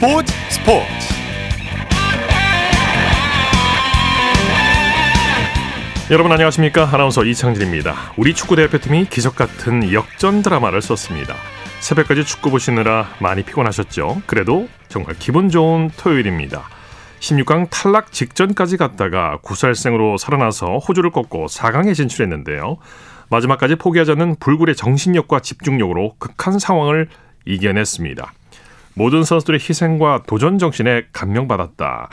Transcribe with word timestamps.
스포츠 0.00 0.32
스포츠. 0.48 0.86
여러분 6.10 6.32
안녕하십니까? 6.32 6.88
아나운서 6.90 7.22
이창진입니다. 7.22 8.14
우리 8.16 8.32
축구 8.32 8.56
대표팀이 8.56 9.10
기적 9.10 9.36
같은 9.36 9.92
역전 9.92 10.40
드라마를 10.40 10.80
썼습니다. 10.80 11.34
새벽까지 11.80 12.24
축구 12.24 12.50
보시느라 12.50 13.10
많이 13.18 13.42
피곤하셨죠? 13.42 14.22
그래도 14.24 14.70
정말 14.88 15.16
기분 15.18 15.50
좋은 15.50 15.90
토요일입니다. 15.98 16.62
16강 17.20 17.68
탈락 17.68 18.10
직전까지 18.10 18.78
갔다가 18.78 19.36
구살생으로 19.42 20.16
살아나서 20.16 20.78
호주를 20.78 21.10
꺾고 21.10 21.44
4강에 21.48 21.94
진출했는데요. 21.94 22.78
마지막까지 23.28 23.74
포기하지 23.74 24.12
않는 24.12 24.36
불굴의 24.36 24.76
정신력과 24.76 25.40
집중력으로 25.40 26.14
극한 26.18 26.58
상황을 26.58 27.10
이겨냈습니다. 27.44 28.32
모든 28.94 29.24
선수들의 29.24 29.60
희생과 29.60 30.24
도전 30.26 30.58
정신에 30.58 31.06
감명받았다. 31.12 32.08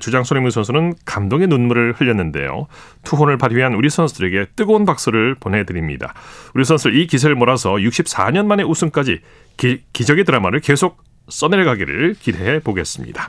주장 0.00 0.24
손흥민 0.24 0.50
선수는 0.50 0.94
감동의 1.04 1.48
눈물을 1.48 1.92
흘렸는데요. 1.92 2.66
투혼을 3.04 3.36
발휘한 3.36 3.74
우리 3.74 3.90
선수들에게 3.90 4.52
뜨거운 4.56 4.86
박수를 4.86 5.34
보내드립니다. 5.34 6.14
우리 6.54 6.64
선수들 6.64 6.96
이 6.96 7.06
기세를 7.06 7.36
몰아서 7.36 7.74
64년 7.74 8.46
만에 8.46 8.62
우승까지 8.62 9.20
기, 9.56 9.82
기적의 9.92 10.24
드라마를 10.24 10.60
계속 10.60 11.02
써내려가기를 11.28 12.14
기대해 12.18 12.60
보겠습니다. 12.60 13.28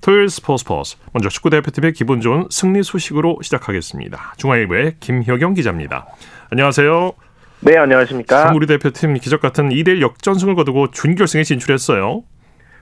토요일 0.00 0.30
스포츠 0.30 0.62
스포츠 0.62 0.96
먼저 1.12 1.28
축구 1.28 1.50
대표팀의 1.50 1.92
기분 1.92 2.22
좋은 2.22 2.46
승리 2.50 2.82
소식으로 2.82 3.38
시작하겠습니다. 3.42 4.34
중앙일보의 4.38 4.96
김효경 5.00 5.54
기자입니다. 5.54 6.06
안녕하세요. 6.48 7.29
네, 7.62 7.76
안녕하십니까. 7.76 8.52
우리 8.54 8.66
대표팀 8.66 9.14
기적 9.14 9.40
같은 9.40 9.68
2대1 9.68 10.00
역전승을 10.00 10.54
거두고 10.54 10.90
준결승에 10.92 11.42
진출했어요. 11.42 12.22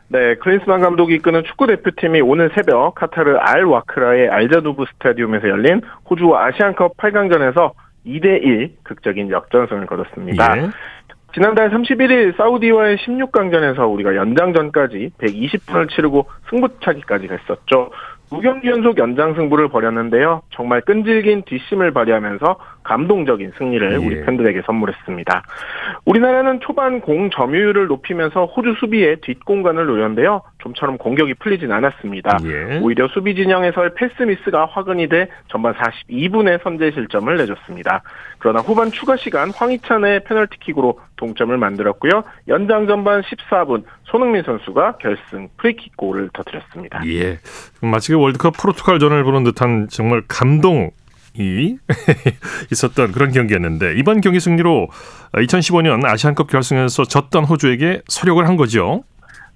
네, 0.08 0.36
클린스만 0.36 0.80
감독이 0.80 1.16
이끄는 1.16 1.42
축구 1.44 1.66
대표팀이 1.66 2.20
오늘 2.20 2.50
새벽 2.54 2.94
카타르 2.94 3.36
알 3.40 3.64
와크라의 3.64 4.28
알자두브 4.28 4.84
스타디움에서 4.92 5.48
열린 5.48 5.82
호주 6.08 6.34
아시안컵 6.34 6.96
8강전에서 6.96 7.72
2대1 8.06 8.70
극적인 8.84 9.30
역전승을 9.30 9.86
거뒀습니다. 9.86 10.58
예. 10.58 10.70
지난달 11.34 11.70
31일 11.70 12.36
사우디와의 12.36 12.96
16강전에서 12.98 13.92
우리가 13.92 14.14
연장전까지 14.16 15.10
120분을 15.18 15.90
치르고 15.90 16.26
승부차기까지 16.48 17.28
했었죠. 17.30 17.90
두 18.30 18.40
경기 18.40 18.68
연속 18.68 18.98
연장 18.98 19.34
승부를 19.34 19.68
벌였는데요. 19.68 20.42
정말 20.50 20.80
끈질긴 20.82 21.42
뒷심을 21.42 21.92
발휘하면서 21.92 22.58
감동적인 22.88 23.52
승리를 23.58 23.92
예. 23.92 23.96
우리 23.96 24.24
팬들에게 24.24 24.62
선물했습니다. 24.64 25.42
우리나라는 26.06 26.60
초반 26.60 27.02
공 27.02 27.28
점유율을 27.28 27.86
높이면서 27.86 28.46
호주 28.46 28.76
수비의 28.80 29.20
뒷공간을 29.20 29.84
노렸는데요. 29.84 30.40
좀처럼 30.58 30.96
공격이 30.96 31.34
풀리진 31.34 31.70
않았습니다. 31.70 32.38
예. 32.44 32.80
오히려 32.80 33.06
수비 33.08 33.34
진영에서의 33.34 33.90
패스 33.94 34.22
미스가 34.22 34.66
화근이 34.66 35.08
돼 35.08 35.28
전반 35.48 35.74
42분에 35.74 36.62
선제 36.62 36.90
실점을 36.92 37.36
내줬습니다. 37.36 38.02
그러나 38.38 38.60
후반 38.60 38.90
추가 38.90 39.16
시간 39.16 39.50
황희찬의 39.50 40.24
페널티킥으로 40.24 40.98
동점을 41.16 41.56
만들었고요. 41.58 42.22
연장 42.48 42.86
전반 42.86 43.20
14분 43.20 43.82
손흥민 44.04 44.42
선수가 44.44 44.96
결승 44.96 45.48
프리킥 45.58 45.94
골을 45.96 46.30
터뜨렸습니다. 46.32 47.02
예. 47.06 47.38
마치 47.82 48.14
월드컵 48.14 48.54
포르투갈전을 48.56 49.24
보는 49.24 49.44
듯한 49.44 49.88
정말 49.90 50.22
감동 50.26 50.90
이 51.38 51.76
있었던 52.72 53.12
그런 53.12 53.32
경기였는데 53.32 53.94
이번 53.96 54.20
경기 54.20 54.40
승리로 54.40 54.88
2015년 55.32 56.04
아시안컵 56.04 56.50
결승에서 56.50 57.04
졌던 57.04 57.44
호주에게 57.44 58.02
서력을 58.08 58.46
한 58.46 58.56
거죠. 58.56 59.04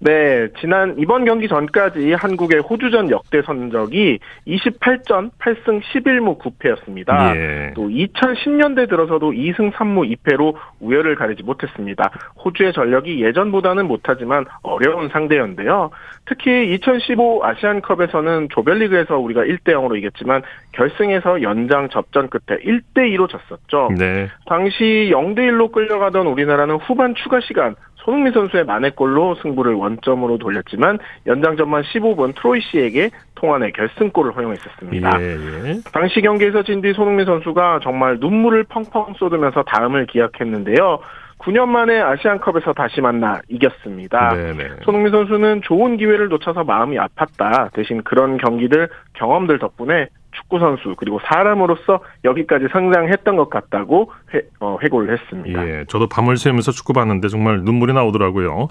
네, 0.05 0.49
지난 0.59 0.97
이번 0.99 1.25
경기 1.25 1.47
전까지 1.47 2.15
한국의 2.15 2.59
호주전 2.59 3.11
역대 3.11 3.41
선적이 3.43 4.19
28전 4.49 5.31
8승 5.39 5.81
11무 5.81 6.39
9패였습니다. 6.41 7.37
예. 7.37 7.73
또 7.77 7.89
2010년대 7.89 8.89
들어서도 8.89 9.31
2승 9.31 9.73
3무 9.73 10.13
2패로 10.17 10.55
우열을 10.81 11.15
가리지 11.15 11.45
못했습니다. 11.45 12.11
호주의 12.45 12.73
전력이 12.73 13.23
예전보다는 13.23 13.87
못하지만 13.87 14.45
어려운 14.63 15.09
상대였는데요. 15.09 15.91
특히 16.27 16.75
2015 16.75 17.45
아시안컵에서는 17.45 18.49
조별리그에서 18.51 19.19
우리가 19.19 19.43
1대 19.43 19.69
0으로 19.69 19.97
이겼지만 19.97 20.43
결승에서 20.73 21.43
연장 21.43 21.89
접전 21.89 22.29
끝에 22.29 22.59
1대 22.59 23.09
2로 23.15 23.29
졌었죠. 23.29 23.91
네. 23.97 24.29
당시 24.47 25.11
0대 25.13 25.39
1로 25.39 25.71
끌려가던 25.71 26.27
우리나라는 26.27 26.77
후반 26.77 27.15
추가 27.15 27.39
시간 27.41 27.77
손흥민 28.05 28.33
선수의 28.33 28.65
만회골로 28.65 29.37
승부를 29.37 29.75
원점으로 29.75 30.39
돌렸지만 30.39 30.99
연장전만 31.27 31.83
15분 31.83 32.35
트로이 32.35 32.61
씨에게 32.61 33.11
통안의 33.37 33.73
결승골을 33.73 34.35
허용했었습니다. 34.37 35.21
예, 35.21 35.25
예. 35.25 35.81
당시 35.93 36.21
경기에서 36.21 36.63
진 36.63 36.83
뒤 36.83 36.93
손흥민 36.95 37.27
선수가 37.27 37.81
정말 37.85 38.19
눈물을 38.19 38.65
펑펑 38.65 39.15
쏟으면서 39.19 39.63
다음을 39.63 40.07
기약했는데요. 40.07 40.99
9년 41.43 41.69
만에 41.69 42.01
아시안컵에서 42.01 42.73
다시 42.73 43.01
만나 43.01 43.41
이겼습니다. 43.49 44.31
네네. 44.31 44.53
네. 44.53 44.69
손흥민 44.85 45.13
선수는 45.13 45.63
좋은 45.63 45.97
기회를 45.97 46.29
놓쳐서 46.29 46.65
마음이 46.65 46.97
아팠다. 46.97 47.73
대신 47.73 48.03
그런 48.03 48.39
경기들, 48.39 48.89
경험들 49.15 49.59
덕분에 49.59 50.09
축구 50.33 50.59
선수 50.59 50.95
그리고 50.97 51.21
사람으로서 51.25 52.01
여기까지 52.25 52.67
성장했던 52.73 53.37
것 53.37 53.51
같다고 53.51 54.13
회, 54.35 54.43
어, 54.61 54.79
회고를 54.83 55.13
했습니다. 55.13 55.69
예, 55.69 55.85
저도 55.89 56.09
밤을 56.09 56.37
새면서 56.37 56.73
축구 56.73 56.93
봤는데 56.93 57.29
정말 57.29 57.61
눈물이 57.61 57.93
나오더라고요. 57.93 58.69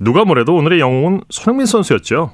누가 0.00 0.24
뭐래도 0.24 0.54
오늘의 0.54 0.80
영웅은 0.80 1.20
손흥민 1.28 1.66
선수였죠. 1.66 2.30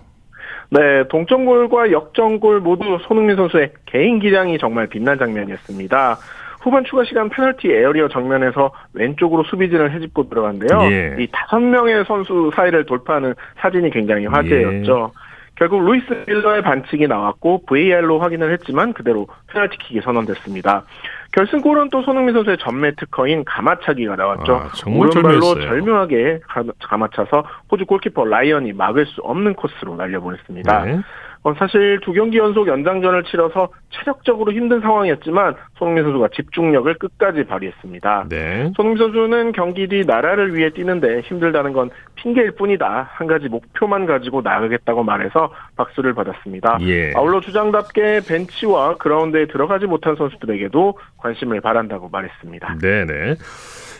네, 0.71 1.09
동점골과 1.09 1.93
역전골 1.93 2.61
모두 2.61 2.99
손흥민 3.09 3.37
선수의 3.37 3.73
개인 3.87 4.21
기량이 4.21 4.59
정말 4.59 4.87
빛난 4.87 5.19
장면이었습니다. 5.19 6.19
후반 6.69 6.85
추가 6.85 7.03
시간 7.05 7.31
페널티 7.31 7.69
에어리어 7.71 8.09
정면에서 8.09 8.71
왼쪽으로 8.93 9.43
수비진을 9.45 9.91
해집고 9.93 10.29
들어간데요. 10.29 10.83
예. 10.93 11.17
이 11.19 11.27
다섯 11.33 11.61
명의 11.61 12.05
선수 12.05 12.51
사이를 12.55 12.85
돌파하는 12.85 13.35
사진이 13.59 13.91
굉장히 13.91 14.27
화제였죠. 14.27 15.13
예. 15.15 15.29
결국 15.55 15.83
루이스 15.83 16.25
밀러의 16.29 16.63
반칙이 16.63 17.09
나왔고 17.09 17.63
VAR로 17.67 18.21
확인을 18.21 18.53
했지만 18.53 18.93
그대로 18.93 19.27
페널티킥이 19.49 20.03
선언됐습니다. 20.03 20.85
결승골은 21.33 21.89
또 21.91 22.03
손흥민 22.03 22.35
선수의 22.35 22.59
전매 22.59 22.93
특허인 22.95 23.45
감아차기가 23.45 24.15
나왔죠. 24.15 24.55
아, 24.55 24.71
오른발로 24.87 25.61
절묘하게 25.61 26.41
감아차서 26.81 27.45
호주 27.71 27.87
골키퍼 27.87 28.25
라이언이 28.27 28.75
막을 28.75 29.07
수 29.07 29.21
없는 29.23 29.55
코스로 29.55 29.97
날려보냈습니다. 29.97 30.85
네. 30.85 31.01
어, 31.43 31.55
사실 31.59 32.01
두 32.03 32.13
경기 32.13 32.39
연속 32.39 32.67
연장전을 32.67 33.25
치러서 33.25 33.69
체력적으로 33.91 34.53
힘든 34.53 34.81
상황이었지만 34.81 35.55
손흥민 35.79 36.05
선수가 36.05 36.29
집중력을 36.35 36.93
끝까지 36.95 37.45
발휘했습니다. 37.45 38.27
네. 38.29 38.73
손흥민 38.77 38.99
선수는 38.99 39.53
경기 39.53 39.89
뒤 39.89 40.05
나라를 40.05 40.55
위해 40.55 40.71
뛰는데 40.71 41.21
힘들다는 41.21 41.73
건 41.73 41.91
핑계일 42.17 42.53
뿐이다. 42.53 43.11
한 43.13 43.27
가지 43.27 43.49
목표만 43.49 44.07
가지고 44.07 44.43
나가겠다고 44.43 45.05
말해서 45.05 45.53
박수를 45.77 46.15
받았습니다. 46.15 46.79
예. 46.83 47.13
아울러 47.15 47.41
주장답게 47.41 48.21
벤치와 48.29 48.97
그라운드에 48.97 49.47
들어가지 49.47 49.87
못한 49.87 50.17
선수들에게도 50.17 50.99
관심을 51.19 51.61
바란다고 51.61 52.09
말했습니다. 52.09 52.79
네네. 52.81 53.37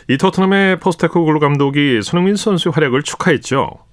이 0.09 0.17
토트넘의 0.17 0.77
포스테코글루 0.77 1.39
감독이 1.39 2.01
손흥민 2.01 2.35
선수 2.35 2.69
활약을 2.69 3.03
축하했죠. 3.03 3.88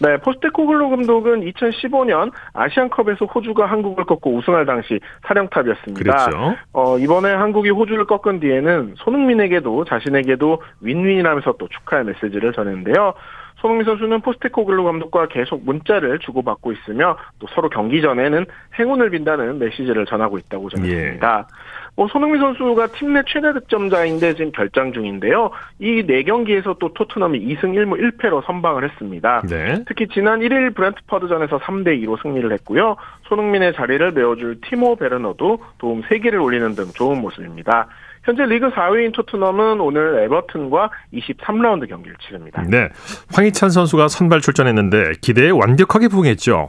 네, 0.00 0.18
포스테코글로 0.18 0.90
감독은 0.90 1.40
2015년 1.52 2.32
아시안컵에서 2.52 3.26
호주가 3.26 3.66
한국을 3.66 4.04
꺾고 4.04 4.34
우승할 4.34 4.66
당시 4.66 5.00
사령탑이었습니다. 5.26 6.02
그렇죠. 6.02 6.56
어, 6.72 6.98
이번에 6.98 7.32
한국이 7.32 7.70
호주를 7.70 8.04
꺾은 8.06 8.40
뒤에는 8.40 8.94
손흥민에게도 8.98 9.84
자신에게도 9.84 10.62
윈윈이라면서 10.80 11.54
또 11.58 11.68
축하의 11.68 12.04
메시지를 12.04 12.52
전했는데요. 12.52 13.14
손흥민 13.58 13.86
선수는 13.86 14.20
포스테코글로 14.20 14.84
감독과 14.84 15.28
계속 15.28 15.64
문자를 15.64 16.18
주고받고 16.18 16.72
있으며 16.72 17.16
또 17.38 17.46
서로 17.54 17.68
경기 17.70 18.02
전에는 18.02 18.44
행운을 18.78 19.10
빈다는 19.10 19.58
메시지를 19.58 20.04
전하고 20.04 20.38
있다고 20.38 20.68
전했습니다. 20.68 21.38
예. 21.38 21.56
뭐 21.96 22.06
손흥민 22.08 22.40
선수가 22.40 22.88
팀 22.88 23.14
내 23.14 23.22
최대 23.26 23.52
득점자인데 23.54 24.34
지금 24.34 24.52
결장 24.52 24.92
중인데요. 24.92 25.50
이 25.80 26.02
네 26.06 26.22
경기에서 26.24 26.76
또 26.78 26.92
토트넘이 26.92 27.38
2승 27.40 27.72
1무 27.74 27.98
1패로 28.18 28.44
선방을 28.44 28.88
했습니다. 28.90 29.42
네. 29.48 29.82
특히 29.88 30.06
지난 30.08 30.40
1일 30.40 30.74
브랜트퍼드전에서 30.74 31.58
3대 31.60 32.02
2로 32.04 32.20
승리를 32.22 32.52
했고요. 32.52 32.96
손흥민의 33.28 33.74
자리를 33.74 34.12
메워줄 34.12 34.60
티모 34.68 34.96
베르너도 34.96 35.58
도움 35.78 36.02
3개를 36.02 36.42
올리는 36.42 36.74
등 36.74 36.84
좋은 36.94 37.20
모습입니다. 37.20 37.88
현재 38.24 38.44
리그 38.44 38.70
4위인 38.70 39.14
토트넘은 39.14 39.80
오늘 39.80 40.18
에버튼과 40.24 40.90
23라운드 41.14 41.88
경기를 41.88 42.16
치릅니다. 42.20 42.62
네. 42.68 42.88
황희찬 43.32 43.70
선수가 43.70 44.08
선발 44.08 44.40
출전했는데 44.40 45.12
기대에 45.22 45.50
완벽하게 45.50 46.08
부응했죠. 46.08 46.68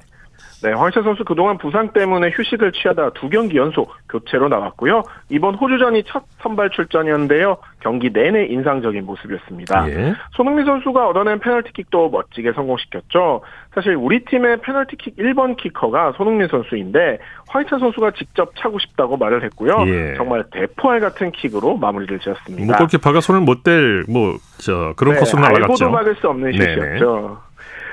네, 0.64 0.72
황희찬 0.74 1.04
선수 1.04 1.24
그동안 1.24 1.58
부상 1.58 1.90
때문에 1.94 2.32
휴식을 2.34 2.72
취하다 2.72 3.12
두 3.12 3.30
경기 3.30 3.58
연속 3.58 3.94
교체로 4.10 4.50
나왔고요. 4.50 5.04
이번 5.30 5.54
호주전이 5.56 6.04
첫 6.08 6.24
선발 6.42 6.72
출전이었는데요. 6.72 7.58
경기 7.80 8.10
내내 8.12 8.46
인상적인 8.46 9.06
모습이었습니다. 9.06 9.90
예. 9.90 10.14
손흥민 10.32 10.66
선수가 10.66 11.08
얻어낸 11.10 11.40
페널티킥도 11.40 12.10
멋지게 12.10 12.54
성공시켰죠. 12.54 13.42
사실 13.76 13.96
우리 13.96 14.26
팀의 14.26 14.62
페널티킥 14.62 15.16
1번 15.18 15.58
키커가 15.58 16.14
손흥민 16.18 16.48
선수인데 16.48 17.20
황희찬 17.50 17.80
선수가 17.80 18.12
직접 18.12 18.52
차고 18.58 18.80
싶다고 18.80 19.16
말을 19.18 19.44
했고요. 19.44 19.76
예. 19.88 20.16
정말 20.18 20.44
대포알 20.52 21.00
같은 21.00 21.32
킥으로 21.32 21.78
마무리를 21.78 22.18
지었습니다. 22.20 22.78
골키퍼가 22.78 23.22
손을 23.22 23.42
못 23.42 23.64
댈 23.64 24.04
뭐 24.08 24.38
저 24.60 24.94
그런 24.98 25.14
네, 25.14 25.20
코스로 25.20 25.42
날아갔죠. 25.42 25.86
알고도 25.86 25.90
막을 25.92 26.16
수 26.16 26.28
없는 26.30 26.52
슛이었죠. 26.54 27.38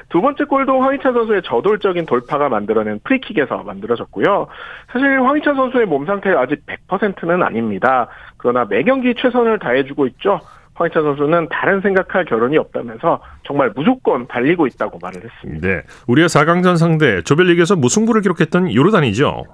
두 0.08 0.20
번째 0.20 0.44
골도 0.44 0.80
황희찬 0.80 1.12
선수의 1.12 1.42
저돌적인 1.44 2.06
돌파가 2.06 2.48
만들어낸 2.48 3.00
프리킥에서 3.04 3.62
만들어졌고요. 3.62 4.46
사실 4.92 5.22
황희찬 5.22 5.54
선수의 5.56 5.86
몸 5.86 6.06
상태가 6.06 6.40
아직 6.40 6.62
100%는 6.66 7.42
아닙니다. 7.42 8.08
그러나 8.36 8.64
매 8.68 8.82
경기 8.82 9.14
최선을 9.14 9.58
다해주고 9.58 10.06
있죠. 10.08 10.40
황희찬 10.74 11.02
선수는 11.02 11.48
다른 11.50 11.80
생각할 11.80 12.24
결혼이 12.24 12.58
없다면서 12.58 13.20
정말 13.44 13.72
무조건 13.74 14.26
달리고 14.26 14.66
있다고 14.66 14.98
말을 15.00 15.22
했습니다. 15.24 15.66
네, 15.66 15.82
우리가 16.08 16.26
4강전 16.26 16.76
상대 16.76 17.22
조별리그에서 17.22 17.76
무승부를 17.76 18.22
기록했던 18.22 18.74
요르단이죠. 18.74 19.44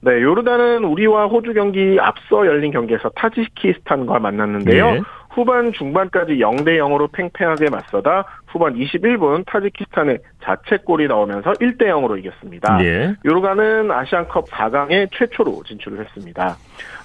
네, 0.00 0.22
요르단은 0.22 0.84
우리와 0.84 1.26
호주 1.26 1.54
경기 1.54 1.98
앞서 2.00 2.46
열린 2.46 2.70
경기에서 2.70 3.08
타지키스탄과 3.16 4.20
만났는데요. 4.20 4.86
예. 4.86 5.00
후반 5.30 5.72
중반까지 5.72 6.34
0대 6.34 6.78
0으로 6.78 7.10
팽팽하게 7.12 7.70
맞서다 7.70 8.24
후반 8.48 8.74
21분 8.74 9.44
타지키스탄의 9.46 10.18
자책골이 10.42 11.06
나오면서 11.08 11.52
1대 11.52 11.82
0으로 11.82 12.18
이겼습니다. 12.18 12.82
예. 12.82 13.14
요르가는 13.24 13.90
아시안컵 13.90 14.46
4강에 14.46 15.08
최초로 15.12 15.62
진출을 15.66 16.00
했습니다. 16.04 16.56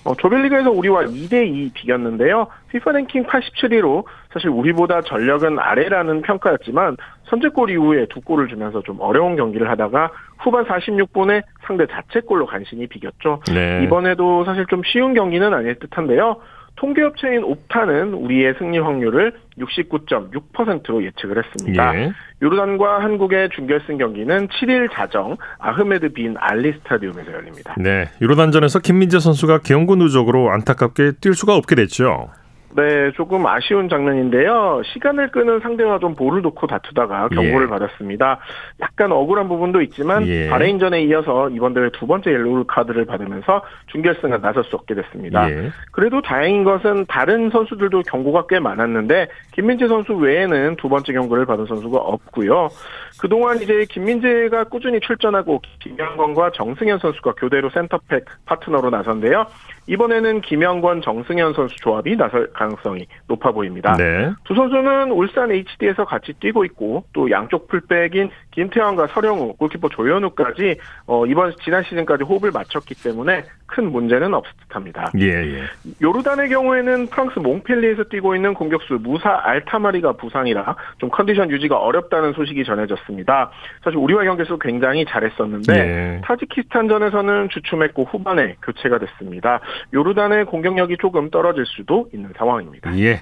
어, 0.06 0.16
조별리그에서 0.16 0.72
우리와 0.72 1.04
2대 1.04 1.48
2 1.48 1.72
비겼는데요. 1.74 2.48
피파 2.70 2.92
랭킹 2.92 3.26
87위로 3.26 4.06
사실 4.32 4.50
우리보다 4.50 5.02
전력은 5.02 5.60
아래라는 5.60 6.22
평가였지만 6.24 6.98
선제골 7.26 7.70
이후에 7.72 8.08
두 8.10 8.22
골을 8.22 8.48
주면서 8.48 8.82
좀 8.84 9.00
어려운 9.00 9.36
경기를 9.36 9.70
하다가 9.70 10.12
후반 10.40 10.66
46분에 10.66 11.44
상대 11.66 11.86
자책골로 11.88 12.46
간신히 12.46 12.88
비겼죠. 12.88 13.42
네. 13.54 13.84
이번에도 13.84 14.44
사실 14.46 14.66
좀 14.68 14.82
쉬운 14.86 15.14
경기는 15.14 15.54
아닐 15.54 15.76
듯한데요. 15.80 16.38
통계업체인 16.76 17.44
옵타는 17.44 18.14
우리의 18.14 18.56
승리 18.58 18.80
확률을 18.80 19.34
69.6%로 19.58 21.04
예측을 21.04 21.44
했습니다. 21.44 21.96
예. 21.96 22.12
요르단과 22.42 23.04
한국의 23.04 23.50
준결승 23.50 23.98
경기는 23.98 24.48
7일 24.48 24.90
자정 24.92 25.38
아흐메드 25.60 26.10
빈 26.10 26.36
알리 26.38 26.74
스타디움에서 26.74 27.32
열립니다. 27.32 27.76
네, 27.78 28.10
요르단전에서 28.22 28.80
김민재 28.80 29.20
선수가 29.20 29.60
경고 29.60 29.96
누적으로 29.96 30.52
안타깝게 30.52 31.14
뛸 31.22 31.36
수가 31.36 31.56
없게 31.56 31.76
됐죠. 31.76 32.30
네, 32.76 33.12
조금 33.16 33.46
아쉬운 33.46 33.88
장면인데요. 33.88 34.82
시간을 34.86 35.32
끄는 35.32 35.60
상대와 35.60 36.00
좀 36.00 36.16
볼을 36.16 36.42
놓고 36.42 36.68
다투다가 36.68 37.30
경고를 37.30 37.68
예. 37.68 37.70
받았습니다. 37.70 38.40
약간 38.82 39.12
억울한 39.12 39.48
부분도 39.48 39.82
있지만 39.84 40.26
예. 40.28 40.50
바레인전에 40.50 41.04
이어서 41.04 41.50
이번 41.50 41.74
대회 41.74 41.90
두 41.92 42.08
번째 42.08 42.32
옐로우 42.32 42.66
카드를 42.66 43.06
받으면서 43.06 43.62
준결승에 43.88 44.38
나설 44.38 44.64
수 44.64 44.76
없게 44.76 44.96
됐습니다. 44.96 45.50
예. 45.52 45.70
그래도 45.92 46.22
다행인 46.22 46.64
것은 46.64 47.06
다른 47.08 47.50
선수들도 47.52 48.04
경고가 48.04 48.48
꽤 48.48 48.60
많았는데 48.60 49.28
김민재 49.52 49.88
선수 49.88 50.14
외에는 50.14 50.78
두 50.78 50.90
번째 50.90 51.14
경고를 51.14 51.46
받은 51.46 51.66
선수가 51.68 51.98
없고요. 51.98 52.70
그동안 53.22 53.62
이제 53.62 53.86
김민재가 53.90 54.66
꾸준히 54.66 55.00
출전하고 55.00 55.62
김영권과 55.80 56.52
정승현 56.56 57.00
선수가 57.00 57.34
교대로 57.34 57.70
센터백 57.70 58.26
파트너로 58.46 58.90
나섰는데요. 58.90 59.46
이번에는 59.88 60.42
김영권, 60.42 61.02
정승현 61.02 61.54
선수 61.54 61.76
조합이 61.78 62.16
나설 62.16 62.52
가능성이 62.54 63.08
높아 63.28 63.52
보입니다. 63.52 63.96
네. 63.98 64.32
두 64.46 64.56
선수는 64.56 65.12
울산 65.12 65.52
HD에서 65.52 66.06
같이 66.06 66.34
뛰고 66.34 66.66
있고 66.66 67.04
또 67.14 67.30
양쪽 67.32 67.68
풀백인 67.68 68.30
김태환과 68.54 69.08
설영우, 69.08 69.54
골키퍼 69.58 69.90
조현우까지 69.90 70.78
어, 71.08 71.26
이번 71.26 71.54
지난 71.64 71.84
시즌까지 71.84 72.24
호흡을 72.24 72.52
맞췄기 72.52 72.96
때문에 73.04 73.44
큰 73.66 73.92
문제는 73.92 74.34
없을 74.34 74.54
듯합니다. 74.62 75.12
예, 75.20 75.28
예. 75.28 75.64
요르단의 76.02 76.50
경우에는 76.50 77.08
프랑스 77.08 77.40
몽펠리에서 77.40 78.04
뛰고 78.04 78.36
있는 78.36 78.54
공격수 78.54 79.00
무사 79.02 79.40
알타마리가 79.44 80.14
부상이라 80.14 80.76
좀 81.00 81.10
컨디션 81.10 81.50
유지가 81.50 81.78
어렵다는 81.78 82.34
소식이 82.34 82.64
전해졌습니다. 82.64 83.52
사실 83.84 83.98
우리와 83.98 84.24
경기에서 84.24 84.58
굉장히 84.58 85.06
잘했었는데 85.06 85.74
예. 85.74 86.22
타지키스탄전에서는 86.24 87.50
주춤했고 87.50 88.04
후반에 88.04 88.56
교체가 88.62 89.00
됐습니다. 89.00 89.60
요르단의 89.94 90.46
공격력이 90.46 90.98
조금 91.00 91.32
떨어질 91.32 91.66
수도 91.66 92.08
있는 92.14 92.32
상황입니다. 92.38 92.96
예. 93.00 93.22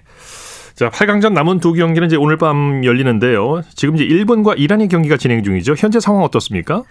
자, 0.75 0.89
8강전 0.89 1.33
남은 1.33 1.59
두 1.59 1.73
경기는 1.73 2.07
이제 2.07 2.15
오늘 2.15 2.37
밤 2.37 2.83
열리는데요. 2.83 3.61
지금 3.75 3.95
이제 3.95 4.03
일본과 4.03 4.53
이란의 4.55 4.87
경기가 4.87 5.17
진행 5.17 5.43
중이죠. 5.43 5.75
현재 5.77 5.99
상황 5.99 6.23
어떻습니까? 6.23 6.83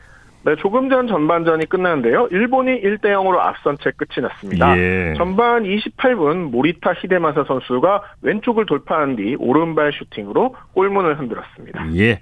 네, 0.43 0.56
조금 0.56 0.88
전 0.88 1.06
전반전이 1.06 1.67
끝났는데요. 1.69 2.29
일본이 2.31 2.81
1대 2.81 3.06
0으로 3.06 3.38
앞선 3.38 3.77
채 3.82 3.91
끝이 3.94 4.27
났습니다. 4.27 4.79
예. 4.79 5.15
전반 5.17 5.65
28분 5.65 6.50
모리타 6.50 6.94
히데마사 6.94 7.44
선수가 7.47 8.03
왼쪽을 8.23 8.65
돌파한 8.65 9.17
뒤 9.17 9.37
오른발 9.38 9.93
슈팅으로 9.93 10.56
골문을 10.73 11.19
흔들었습니다. 11.19 11.94
예. 11.97 12.21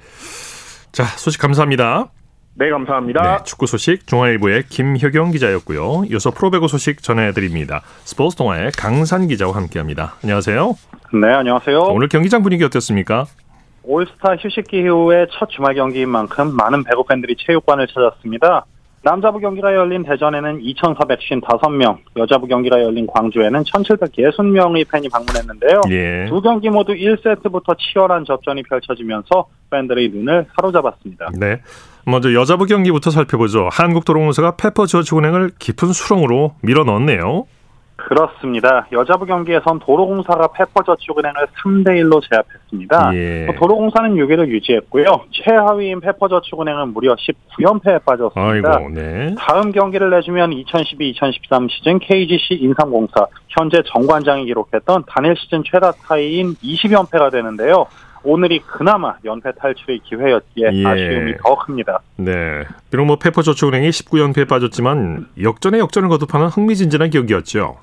자, 0.90 1.04
소식 1.04 1.40
감사합니다. 1.40 2.08
네, 2.58 2.70
감사합니다. 2.70 3.22
네, 3.22 3.44
축구 3.44 3.68
소식 3.68 4.04
중앙일보의 4.08 4.64
김효경 4.64 5.30
기자였고요. 5.30 6.06
이어서 6.10 6.32
프로배구 6.32 6.66
소식 6.66 7.04
전해드립니다. 7.04 7.82
스포츠 8.02 8.34
동아의 8.34 8.72
강산 8.72 9.28
기자와 9.28 9.54
함께합니다. 9.54 10.16
안녕하세요. 10.24 10.74
네, 11.22 11.28
안녕하세요. 11.34 11.78
오늘 11.78 12.08
경기장 12.08 12.42
분위기 12.42 12.64
어땠습니까? 12.64 13.26
올스타 13.84 14.34
휴식기 14.34 14.78
이후에 14.78 15.26
첫 15.38 15.48
주말 15.50 15.76
경기인 15.76 16.08
만큼 16.08 16.56
많은 16.56 16.82
배구 16.82 17.06
팬들이 17.06 17.36
체육관을 17.38 17.86
찾았습니다. 17.86 18.66
남자부 19.02 19.38
경기가 19.38 19.74
열린 19.74 20.02
대전에는 20.02 20.60
2,455명, 20.60 21.98
여자부 22.16 22.46
경기가 22.46 22.82
열린 22.82 23.06
광주에는 23.06 23.62
1,760명의 23.62 24.90
팬이 24.90 25.08
방문했는데요. 25.08 25.80
예. 25.90 26.26
두 26.28 26.40
경기 26.40 26.68
모두 26.68 26.92
1세트부터 26.92 27.76
치열한 27.78 28.24
접전이 28.24 28.64
펼쳐지면서 28.64 29.46
팬들의 29.70 30.08
눈을 30.08 30.46
사로잡았습니다. 30.56 31.30
네. 31.38 31.60
먼저 32.06 32.32
여자부 32.32 32.66
경기부터 32.66 33.10
살펴보죠. 33.10 33.68
한국도로공사가 33.70 34.56
페퍼 34.56 34.86
저축은행을 34.86 35.50
깊은 35.58 35.92
수렁으로 35.92 36.54
밀어넣었네요. 36.62 37.46
그렇습니다. 38.08 38.86
여자부 38.90 39.26
경기에선 39.26 39.80
도로공사가 39.80 40.48
페퍼저축은행을 40.48 41.46
3대 41.62 41.88
1로 41.88 42.22
제압했습니다. 42.26 43.10
예. 43.14 43.44
뭐 43.44 43.54
도로공사는 43.56 44.14
6위를 44.14 44.48
유지했고요. 44.48 45.04
최하위인 45.30 46.00
페퍼저축은행은 46.00 46.94
무려 46.94 47.14
19연패에 47.14 48.02
빠졌습니다. 48.06 48.78
아이고, 48.78 48.88
네. 48.94 49.34
다음 49.38 49.72
경기를 49.72 50.08
내주면 50.08 50.52
2012-2013 50.52 51.70
시즌 51.70 51.98
KGC 51.98 52.54
인삼공사 52.54 53.26
현재 53.48 53.82
정관장이 53.84 54.46
기록했던 54.46 55.04
단일 55.06 55.36
시즌 55.36 55.62
최다 55.70 55.92
타이인 55.92 56.54
20연패가 56.54 57.30
되는데요. 57.30 57.84
오늘이 58.24 58.60
그나마 58.60 59.16
연패 59.22 59.52
탈출의 59.58 60.00
기회였기에 60.04 60.70
예. 60.72 60.86
아쉬움이 60.86 61.34
더 61.44 61.58
큽니다. 61.58 62.00
네. 62.16 62.64
비록 62.90 63.04
뭐 63.04 63.16
페퍼저축은행이 63.16 63.90
19연패에 63.90 64.48
빠졌지만 64.48 65.26
역전에 65.42 65.78
역전을 65.78 66.08
거듭하는 66.08 66.46
흥미진진한 66.46 67.10
경기였죠. 67.10 67.76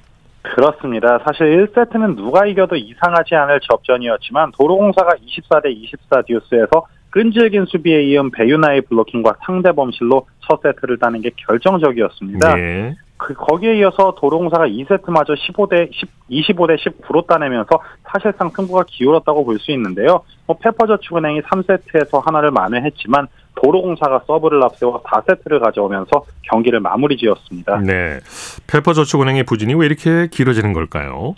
그렇습니다. 0.54 1.20
사실 1.26 1.68
1세트는 1.68 2.16
누가 2.16 2.46
이겨도 2.46 2.76
이상하지 2.76 3.36
않을 3.36 3.60
접전이었지만 3.62 4.52
도로공사가 4.58 5.12
24대 5.16 5.72
24 5.72 6.22
듀스에서 6.24 6.86
끈질긴 7.10 7.66
수비에 7.66 8.04
이은 8.04 8.32
배유나의 8.32 8.82
블로킹과 8.82 9.36
상대 9.46 9.72
범실로 9.72 10.28
첫 10.48 10.62
세트를 10.62 11.00
따는 11.00 11.22
게 11.22 11.32
결정적이었습니다. 11.36 12.56
네. 12.56 12.96
그 13.18 13.34
거기에 13.34 13.78
이어서 13.78 14.14
도로공사가 14.18 14.68
2세트마저 14.68 15.36
15대 15.38 15.90
10, 15.94 16.10
25대 16.30 16.78
19로 16.78 17.26
따내면서 17.26 17.80
사실상 18.04 18.50
승부가 18.50 18.84
기울었다고 18.88 19.46
볼 19.46 19.58
수 19.60 19.72
있는데요. 19.72 20.22
뭐 20.46 20.58
페퍼저축은행이 20.58 21.42
3세트에서 21.42 22.24
하나를 22.24 22.52
만회했지만 22.52 23.28
도로공사가 23.56 24.22
서브를 24.28 24.62
앞세워 24.64 25.02
4세트를 25.04 25.62
가져오면서 25.62 26.26
경기를 26.44 26.82
마무리 26.82 27.16
지었습니다. 27.16 27.80
네. 27.80 28.20
페퍼저축은행의 28.68 29.44
부진이 29.44 29.74
왜 29.76 29.86
이렇게 29.86 30.28
길어지는 30.28 30.74
걸까요? 30.74 31.36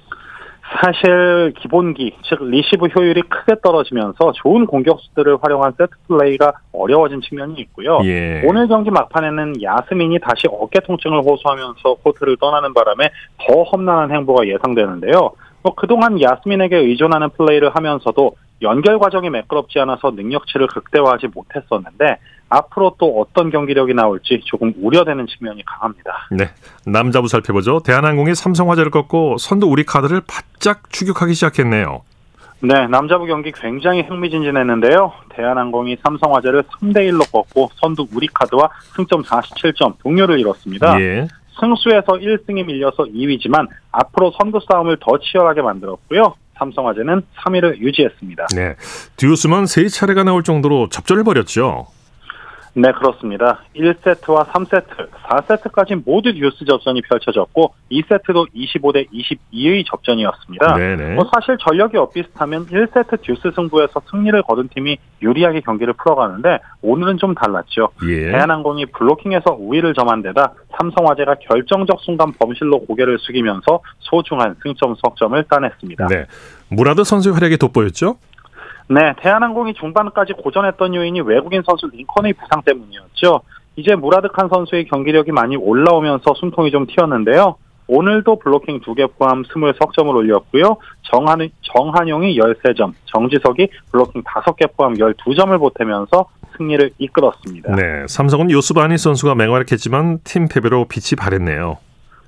사실 0.82 1.54
기본기, 1.58 2.18
즉 2.24 2.44
리시브 2.44 2.88
효율이 2.88 3.22
크게 3.22 3.56
떨어지면서 3.64 4.34
좋은 4.34 4.66
공격수들을 4.66 5.38
활용한 5.42 5.74
세트 5.78 5.92
플레이가 6.08 6.54
어려워진 6.74 7.22
측면이 7.22 7.54
있고요. 7.62 8.00
예. 8.04 8.44
오늘 8.46 8.68
경기 8.68 8.92
막판에는 8.92 9.64
야스민이 9.64 10.20
다시 10.20 10.48
어깨 10.52 10.80
통증을 10.82 11.22
호소하면서 11.22 11.96
코트를 12.04 12.36
떠나는 12.38 12.74
바람에 12.74 13.10
더 13.48 13.64
험난한 13.64 14.12
행보가 14.12 14.48
예상되는데요. 14.48 15.32
뭐 15.64 15.74
그동안 15.76 16.22
야스민에게 16.22 16.78
의존하는 16.78 17.30
플레이를 17.30 17.74
하면서도 17.74 18.36
연결 18.62 19.00
과정이 19.00 19.30
매끄럽지 19.30 19.80
않아서 19.80 20.12
능력치를 20.12 20.68
극대화하지 20.68 21.28
못했었는데 21.34 22.18
앞으로 22.50 22.96
또 22.98 23.20
어떤 23.22 23.50
경기력이 23.50 23.94
나올지 23.94 24.42
조금 24.46 24.74
우려되는 24.82 25.28
측면이 25.28 25.64
강합니다. 25.66 26.28
네, 26.32 26.50
남자부 26.86 27.28
살펴보죠. 27.28 27.82
대한항공이 27.82 28.36
삼성화재를 28.36 28.92
꺾고 28.92 29.38
선두 29.38 29.68
우리 29.68 29.84
카드를 29.84 30.22
바짝 30.26 30.90
추격하기 30.92 31.34
시작했네요. 31.34 32.02
네, 32.60 32.88
남자부 32.88 33.26
경기 33.28 33.52
굉장히 33.52 34.02
흥미진진했는데요. 34.02 35.14
대한항공이 35.30 35.98
삼성화재를 36.04 36.64
3대 36.64 36.98
1로 37.12 37.32
꺾고 37.32 37.70
선두 37.76 38.08
우리카드와 38.12 38.70
승점 38.96 39.22
47점 39.24 40.00
동료를 40.02 40.40
이뤘습니다. 40.40 41.00
예. 41.00 41.28
승수에서 41.60 42.14
1승이 42.14 42.66
밀려서 42.66 43.04
2위지만 43.04 43.68
앞으로 43.92 44.32
선두 44.40 44.60
싸움을 44.72 44.98
더 45.00 45.20
치열하게 45.20 45.62
만들었고요. 45.62 46.34
삼성화재는 46.58 47.22
3위를 47.38 47.78
유지했습니다. 47.78 48.48
네, 48.56 48.76
듀스만 49.18 49.68
세 49.68 49.88
차례가 49.88 50.24
나올 50.24 50.44
정도로 50.44 50.90
접전을 50.90 51.24
벌였죠. 51.24 51.88
네, 52.80 52.92
그렇습니다. 52.92 53.64
1세트와 53.76 54.46
3세트, 54.50 55.10
4세트까지 55.10 56.04
모두 56.06 56.32
듀스 56.32 56.64
접전이 56.64 57.02
펼쳐졌고 57.02 57.74
2세트도 57.92 58.54
25대 58.54 59.08
22의 59.12 59.84
접전이었습니다. 59.88 60.76
네네. 60.76 61.16
뭐 61.16 61.28
사실 61.34 61.58
전력이 61.58 61.98
엇비슷하면 61.98 62.68
1세트 62.68 63.24
듀스 63.24 63.52
승부에서 63.56 64.00
승리를 64.12 64.40
거둔 64.44 64.70
팀이 64.70 65.00
유리하게 65.24 65.62
경기를 65.62 65.94
풀어가는데 65.94 66.60
오늘은 66.84 67.18
좀 67.18 67.34
달랐죠. 67.34 67.90
예. 68.08 68.30
대한항공이 68.30 68.86
블로킹에서 68.88 69.58
우위를 69.58 69.96
점한 69.96 70.22
데다 70.22 70.54
삼성화재가 70.78 71.38
결정적 71.50 72.00
순간 72.02 72.32
범실로 72.34 72.86
고개를 72.86 73.18
숙이면서 73.18 73.80
소중한 74.02 74.56
승점 74.62 74.94
석점을 75.04 75.44
따냈습니다. 75.46 76.08
네. 76.10 76.26
무라드 76.70 77.04
선수의 77.04 77.34
활약이 77.34 77.58
돋보였죠? 77.58 78.18
네, 78.90 79.14
대한항공이 79.20 79.74
중반까지 79.74 80.34
고전했던 80.34 80.96
요인이 80.96 81.22
외국인 81.22 81.62
선수 81.66 81.88
링컨의 81.88 82.34
부상 82.34 82.62
때문이었죠. 82.64 83.42
이제 83.76 83.96
무라드칸 83.96 84.50
선수의 84.50 84.86
경기력이 84.86 85.32
많이 85.32 85.56
올라오면서 85.56 86.34
숨통이 86.36 86.72
좀 86.72 86.88
튀었는데요. 86.88 87.56
오늘도 87.88 88.40
블로킹 88.40 88.82
2개 88.82 89.10
포함 89.18 89.44
20석점을 89.44 90.14
올렸고요. 90.14 90.78
정한, 91.04 91.50
정한용이 91.62 92.38
13점, 92.38 92.94
정지석이 93.06 93.70
블로킹 93.92 94.24
5개 94.24 94.76
포함 94.76 94.94
12점을 94.96 95.58
보태면서 95.60 96.26
승리를 96.58 96.92
이끌었습니다. 96.98 97.76
네, 97.76 98.06
삼성은 98.08 98.52
요스바니 98.52 98.98
선수가 98.98 99.36
맹활약했지만 99.36 100.20
팀 100.24 100.48
패배로 100.48 100.86
빛이 100.86 101.16
발했네요. 101.18 101.78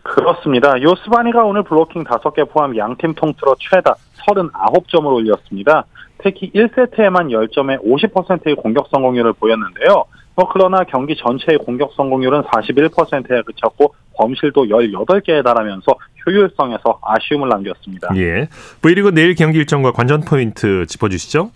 그렇습니다. 0.03 0.81
요스바니가 0.81 1.43
오늘 1.43 1.63
블로킹 1.63 2.03
5개 2.03 2.49
포함 2.49 2.77
양팀 2.77 3.15
통틀어 3.15 3.55
최다 3.59 3.95
39점을 4.27 5.05
올렸습니다. 5.05 5.85
특히 6.23 6.51
1세트에만 6.53 7.29
10점에 7.29 7.83
50%의 7.83 8.55
공격 8.55 8.87
성공률을 8.91 9.33
보였는데요. 9.33 10.05
뭐 10.35 10.49
그러나 10.51 10.83
경기 10.83 11.15
전체의 11.15 11.59
공격 11.59 11.93
성공률은 11.95 12.43
41%에 12.43 13.41
그쳤고 13.41 13.93
범실도 14.15 14.65
18개에 14.65 15.43
달하면서 15.43 15.85
효율성에서 16.25 16.99
아쉬움을 17.01 17.49
남겼습니다. 17.49 18.09
예. 18.15 18.47
V리그 18.81 19.13
내일 19.13 19.35
경기 19.35 19.57
일정과 19.57 19.91
관전 19.91 20.21
포인트 20.21 20.85
짚어주시죠. 20.85 21.51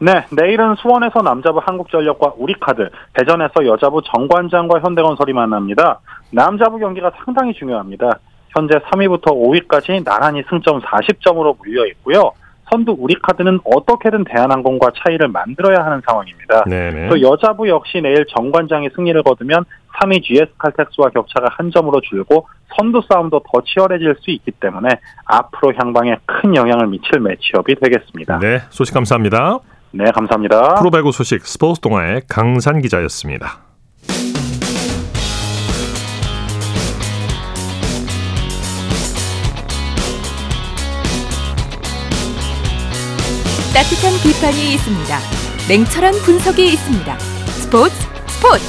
네, 0.00 0.26
내일은 0.32 0.74
수원에서 0.76 1.22
남자부 1.22 1.60
한국전력과 1.64 2.34
우리카드, 2.36 2.90
대전에서 3.14 3.64
여자부 3.64 4.02
정관장과 4.02 4.80
현대건설이 4.80 5.32
만납니다. 5.32 6.00
남자부 6.30 6.78
경기가 6.78 7.12
상당히 7.24 7.54
중요합니다. 7.54 8.18
현재 8.50 8.74
3위부터 8.78 9.26
5위까지 9.26 10.04
나란히 10.04 10.42
승점 10.48 10.80
40점으로 10.80 11.56
물려 11.58 11.86
있고요. 11.86 12.32
선두 12.70 12.96
우리 12.98 13.14
카드는 13.22 13.60
어떻게든 13.64 14.24
대한항공과 14.24 14.92
차이를 14.96 15.28
만들어야 15.28 15.84
하는 15.84 16.00
상황입니다. 16.06 16.64
네네. 16.64 17.08
또 17.08 17.20
여자부 17.20 17.68
역시 17.68 18.00
내일 18.00 18.26
정관장이 18.34 18.88
승리를 18.94 19.22
거두면 19.22 19.64
3위 19.96 20.22
GS칼텍스와 20.22 21.10
격차가 21.10 21.48
한 21.50 21.70
점으로 21.70 22.00
줄고 22.00 22.48
선두 22.76 23.02
싸움도 23.08 23.42
더 23.52 23.60
치열해질 23.62 24.16
수 24.20 24.30
있기 24.30 24.50
때문에 24.52 24.88
앞으로 25.24 25.74
향방에 25.76 26.16
큰 26.26 26.56
영향을 26.56 26.88
미칠 26.88 27.20
매치업이 27.20 27.76
되겠습니다. 27.76 28.38
네, 28.38 28.60
소식 28.70 28.94
감사합니다. 28.94 29.58
네, 29.92 30.10
감사합니다. 30.10 30.74
프로배구 30.74 31.12
소식 31.12 31.46
스포츠 31.46 31.80
동아의 31.80 32.22
강산 32.28 32.80
기자였습니다. 32.80 33.73
따뜻한 43.74 44.12
비판이 44.22 44.74
있습니다. 44.74 45.18
냉철한 45.68 46.14
분석이 46.24 46.64
있습니다. 46.74 47.18
스포츠 47.18 47.92
스포츠 48.28 48.64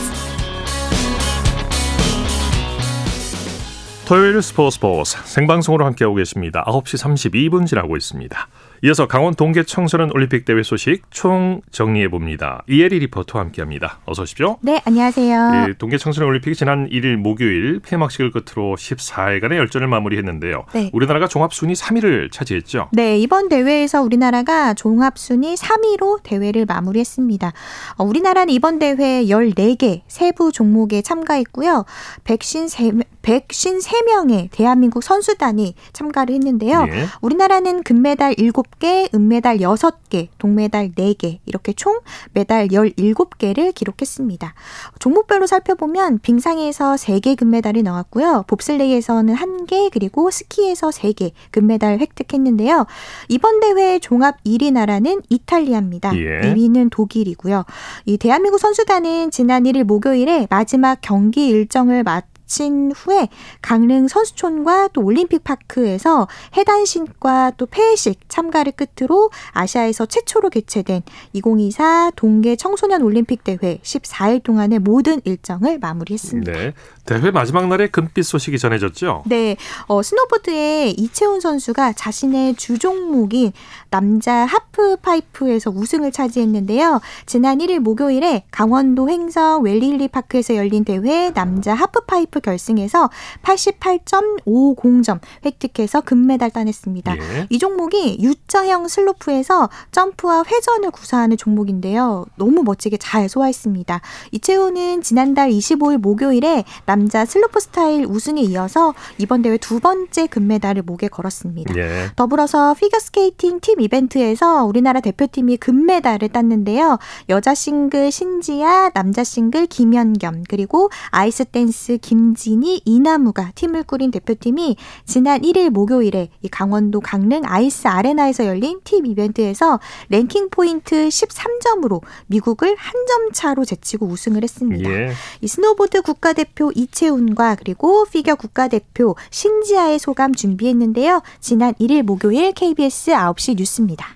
토요일 4.07 4.41
스포츠 4.41 4.73
스포츠 4.73 5.17
생방송으로 5.25 5.85
함께하고 5.85 6.15
계십니다. 6.15 6.63
9시 6.65 6.97
32분 6.97 7.67
지나고 7.67 7.95
있습니다. 7.95 8.47
이어서 8.83 9.07
강원 9.07 9.33
동계 9.35 9.63
청소년 9.63 10.11
올림픽 10.13 10.45
대회 10.45 10.61
소식 10.61 11.03
총 11.09 11.61
정리해 11.71 12.09
봅니다. 12.09 12.63
이혜리 12.69 12.99
리포터와 12.99 13.45
함께합니다. 13.45 13.99
어서 14.05 14.23
오십시오. 14.23 14.57
네, 14.61 14.81
안녕하세요. 14.85 15.67
예, 15.69 15.73
동계 15.77 15.97
청소년 15.97 16.29
올림픽이 16.29 16.55
지난 16.55 16.89
1일 16.89 17.15
목요일 17.15 17.79
폐막식을 17.79 18.31
끝으로 18.31 18.75
14일간의 18.75 19.55
열전을 19.55 19.87
마무리했는데요. 19.87 20.65
네. 20.73 20.89
우리나라가 20.93 21.27
종합 21.27 21.53
순위 21.53 21.73
3위를 21.73 22.31
차지했죠. 22.31 22.89
네, 22.91 23.17
이번 23.17 23.49
대회에서 23.49 24.01
우리나라가 24.01 24.73
종합 24.73 25.17
순위 25.17 25.55
3위로 25.55 26.21
대회를 26.23 26.65
마무리했습니다. 26.65 27.53
어, 27.97 28.03
우리나라는 28.03 28.53
이번 28.53 28.79
대회 28.79 29.23
14개 29.25 30.01
세부 30.07 30.51
종목에 30.51 31.01
참가했고요. 31.01 31.85
백신 32.23 32.67
3, 32.67 33.01
153명의 33.21 34.49
대한민국 34.51 35.03
선수단이 35.03 35.75
참가를 35.93 36.35
했는데요. 36.35 36.85
예. 36.89 37.05
우리나라는 37.21 37.83
금메달 37.83 38.35
7 38.35 38.51
개, 38.79 39.07
은메달 39.13 39.59
6개, 39.59 40.27
동메달 40.37 40.91
4개, 40.91 41.39
이렇게 41.45 41.73
총 41.73 41.99
메달 42.33 42.67
17개를 42.67 43.73
기록했습니다. 43.73 44.53
종목별로 44.99 45.47
살펴보면 45.47 46.19
빙상에서 46.19 46.95
3개 46.95 47.35
금메달이 47.37 47.83
나왔고요. 47.83 48.43
봅슬레이에서는 48.47 49.33
1개, 49.35 49.89
그리고 49.91 50.29
스키에서 50.31 50.89
3개 50.89 51.31
금메달 51.51 51.99
획득했는데요. 51.99 52.85
이번 53.29 53.59
대회 53.59 53.99
종합 53.99 54.43
1위 54.43 54.73
나라는 54.73 55.21
이탈리아입니다. 55.29 56.15
예. 56.17 56.41
2위는 56.41 56.89
독일이고요. 56.91 57.63
이 58.05 58.17
대한민국 58.17 58.59
선수단은 58.59 59.31
지난 59.31 59.63
1일 59.63 59.83
목요일에 59.83 60.47
마지막 60.49 60.99
경기 61.01 61.47
일정을 61.47 62.03
마마 62.03 62.34
마친 62.45 62.91
후에 62.95 63.27
강릉 63.61 64.07
선수촌과 64.07 64.89
또 64.93 65.01
올림픽 65.01 65.43
파크에서 65.43 66.27
해단식과 66.55 67.53
또 67.57 67.65
폐회식 67.65 68.19
참가를 68.29 68.73
끝으로 68.73 69.31
아시아에서 69.51 70.05
최초로 70.05 70.51
개최된 70.51 71.01
2024 71.33 72.11
동계 72.15 72.55
청소년 72.55 73.01
올림픽 73.01 73.43
대회 73.43 73.79
14일 73.81 74.43
동안의 74.43 74.79
모든 74.79 75.21
일정을 75.25 75.79
마무리했습니다. 75.79 76.51
네. 76.51 76.73
대회 77.05 77.31
마지막 77.31 77.67
날에 77.67 77.87
금빛 77.87 78.25
소식이 78.25 78.57
전해졌죠? 78.57 79.23
네. 79.27 79.57
어, 79.87 80.01
스노보드의 80.01 80.93
이채운 80.93 81.39
선수가 81.39 81.93
자신의 81.93 82.55
주 82.55 82.79
종목인 82.79 83.53
남자 83.89 84.33
하프 84.45 84.97
파이프에서 84.97 85.71
우승을 85.71 86.11
차지했는데요. 86.11 87.01
지난 87.25 87.59
1일 87.59 87.79
목요일에 87.79 88.45
강원도 88.51 89.09
횡성 89.09 89.63
웰리힐리 89.63 90.07
파크에서 90.07 90.55
열린 90.55 90.83
대회 90.83 91.31
남자 91.31 91.73
하프 91.73 92.01
파이프 92.01 92.34
결승에서 92.39 93.09
88.50점 93.43 95.19
획득해서 95.45 96.01
금메달 96.01 96.51
따냈습니다. 96.51 97.17
예. 97.17 97.47
이 97.49 97.59
종목이 97.59 98.17
U자형 98.19 98.87
슬로프에서 98.87 99.69
점프와 99.91 100.43
회전을 100.45 100.91
구사하는 100.91 101.37
종목인데요. 101.37 102.25
너무 102.35 102.63
멋지게 102.63 102.97
잘 102.97 103.29
소화했습니다. 103.29 104.01
이채운은 104.31 105.01
지난달 105.01 105.49
25일 105.49 105.97
목요일에 105.97 106.63
남자 106.85 107.25
슬로프 107.25 107.59
스타일 107.59 108.05
우승에 108.05 108.41
이어서 108.41 108.93
이번 109.17 109.41
대회 109.41 109.57
두 109.57 109.79
번째 109.79 110.27
금메달을 110.27 110.83
목에 110.83 111.07
걸었습니다. 111.07 111.75
예. 111.77 112.09
더불어서 112.15 112.73
피겨스케이팅 112.73 113.59
팀 113.61 113.81
이벤트에서 113.81 114.65
우리나라 114.65 114.99
대표팀이 114.99 115.57
금메달을 115.57 116.29
땄는데요. 116.29 116.97
여자 117.29 117.53
싱글 117.53 118.11
신지아, 118.11 118.91
남자 118.91 119.23
싱글 119.23 119.65
김연겸, 119.67 120.43
그리고 120.47 120.89
아이스 121.09 121.45
댄스 121.45 121.97
김지니, 122.01 122.81
이나무가 122.85 123.51
팀을 123.55 123.83
꾸린 123.83 124.09
대표팀이 124.11 124.77
지난 125.05 125.41
1일 125.41 125.69
목요일에 125.69 126.29
이 126.41 126.47
강원도 126.47 127.01
강릉 127.01 127.41
아이스 127.45 127.87
아레나에서 127.87 128.45
열린 128.45 128.79
팀 128.85 129.05
이벤트에서 129.05 129.79
랭킹 130.09 130.49
포인트 130.49 131.09
13점으로 131.09 132.01
미국을 132.27 132.75
한 132.77 133.05
점 133.05 133.31
차로 133.33 133.65
제치고 133.65 134.07
우승을 134.07 134.41
했습니다. 134.41 134.89
예. 134.89 135.11
이 135.41 135.47
스노보드 135.47 136.01
국가대표 136.01 136.71
이 136.73 136.85
이채운과 136.85 137.55
그리고 137.55 138.05
피겨 138.05 138.35
국가대표 138.35 139.15
신지아의 139.29 139.99
소감 139.99 140.33
준비했는데요. 140.33 141.21
지난 141.39 141.73
1일 141.73 142.03
목요일 142.03 142.51
KBS 142.53 143.11
9시 143.11 143.57
뉴스입니다. 143.57 144.15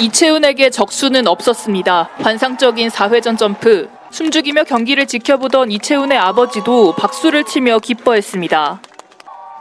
이채훈에게 0.00 0.70
적수는 0.70 1.26
없었습니다. 1.26 2.10
환상적인 2.14 2.88
4회전 2.88 3.36
점프, 3.36 3.88
숨죽이며 4.10 4.64
경기를 4.64 5.06
지켜보던 5.06 5.70
이채훈의 5.70 6.18
아버지도 6.18 6.94
박수를 6.96 7.44
치며 7.44 7.78
기뻐했습니다. 7.78 8.80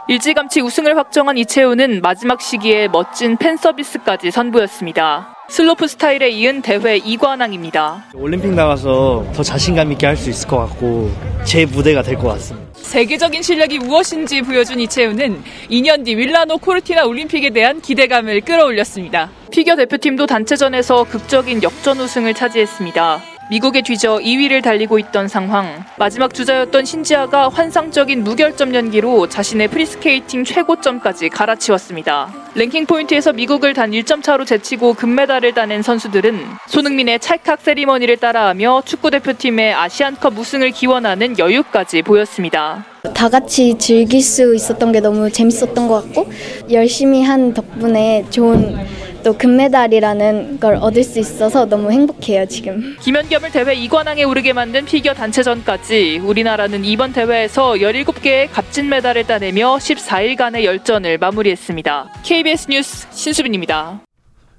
일찌감치 0.09 0.61
우승을 0.61 0.97
확정한 0.97 1.37
이채훈은 1.37 2.01
마지막 2.01 2.41
시기에 2.41 2.87
멋진 2.87 3.35
팬 3.35 3.57
서비스까지 3.57 4.31
선보였습니다. 4.31 5.35
슬로프 5.49 5.87
스타일에 5.87 6.29
이은 6.29 6.61
대회 6.61 6.99
2관왕입니다. 6.99 8.03
올림픽 8.15 8.53
나가서 8.53 9.25
더 9.35 9.43
자신감 9.43 9.91
있게 9.93 10.05
할 10.07 10.15
수 10.17 10.29
있을 10.29 10.47
것 10.47 10.57
같고 10.57 11.11
제 11.45 11.65
무대가 11.65 12.01
될 12.01 12.15
것 12.17 12.29
같습니다. 12.29 12.67
세계적인 12.75 13.41
실력이 13.41 13.79
무엇인지 13.79 14.41
보여준 14.43 14.79
이채훈은 14.79 15.43
2년 15.69 16.05
뒤 16.05 16.15
밀라노 16.15 16.57
코르티나 16.59 17.03
올림픽에 17.05 17.49
대한 17.49 17.81
기대감을 17.81 18.41
끌어올렸습니다. 18.41 19.29
피겨 19.51 19.75
대표팀도 19.75 20.25
단체전에서 20.25 21.03
극적인 21.05 21.63
역전 21.63 21.99
우승을 21.99 22.33
차지했습니다. 22.33 23.21
미국에 23.49 23.81
뒤져 23.81 24.17
2위를 24.17 24.61
달리고 24.61 24.99
있던 24.99 25.29
상황. 25.29 25.85
마지막 25.97 26.33
주자였던 26.33 26.83
신지아가 26.83 27.47
환상적인 27.47 28.23
무결점 28.23 28.75
연기로 28.75 29.29
자신의 29.29 29.69
프리스케이팅 29.69 30.43
최고점까지 30.43 31.29
갈아치웠습니다. 31.29 32.33
랭킹 32.55 32.85
포인트에서 32.87 33.31
미국을 33.31 33.73
단 33.73 33.91
1점 33.91 34.21
차로 34.21 34.43
제치고 34.43 34.95
금메달을 34.95 35.53
따낸 35.53 35.81
선수들은 35.81 36.39
손흥민의 36.67 37.19
찰칵 37.19 37.61
세리머니를 37.61 38.17
따라하며 38.17 38.83
축구대표팀의 38.85 39.73
아시안컵 39.73 40.37
우승을 40.37 40.71
기원하는 40.71 41.39
여유까지 41.39 42.01
보였습니다. 42.01 42.85
다 43.13 43.29
같이 43.29 43.75
즐길 43.77 44.21
수 44.21 44.53
있었던 44.55 44.91
게 44.91 44.99
너무 44.99 45.31
재밌었던 45.31 45.87
것 45.87 46.03
같고 46.03 46.29
열심히 46.69 47.23
한 47.23 47.53
덕분에 47.53 48.25
좋은 48.29 48.75
또 49.24 49.38
금메달이라는 49.38 50.59
걸 50.59 50.75
얻을 50.75 51.03
수 51.03 51.19
있어서 51.19 51.65
너무 51.65 51.91
행복해요 51.91 52.45
지금. 52.45 52.95
김연겸을 53.01 53.51
대회 53.51 53.75
2관왕에 53.75 54.27
오르게 54.27 54.53
만든 54.53 54.86
피겨 54.86 55.13
단체전까지 55.13 56.21
우리나라는 56.24 56.86
이번 56.86 57.13
대회에서 57.13 57.74
17개의 57.74 58.50
값진 58.51 58.89
메달을 58.89 59.25
따내며 59.25 59.77
14일간의 59.77 60.63
열전을 60.63 61.17
마무리했습니다. 61.17 62.13
KBS 62.24 62.67
뉴스 62.69 63.07
신수빈입니다. 63.12 64.06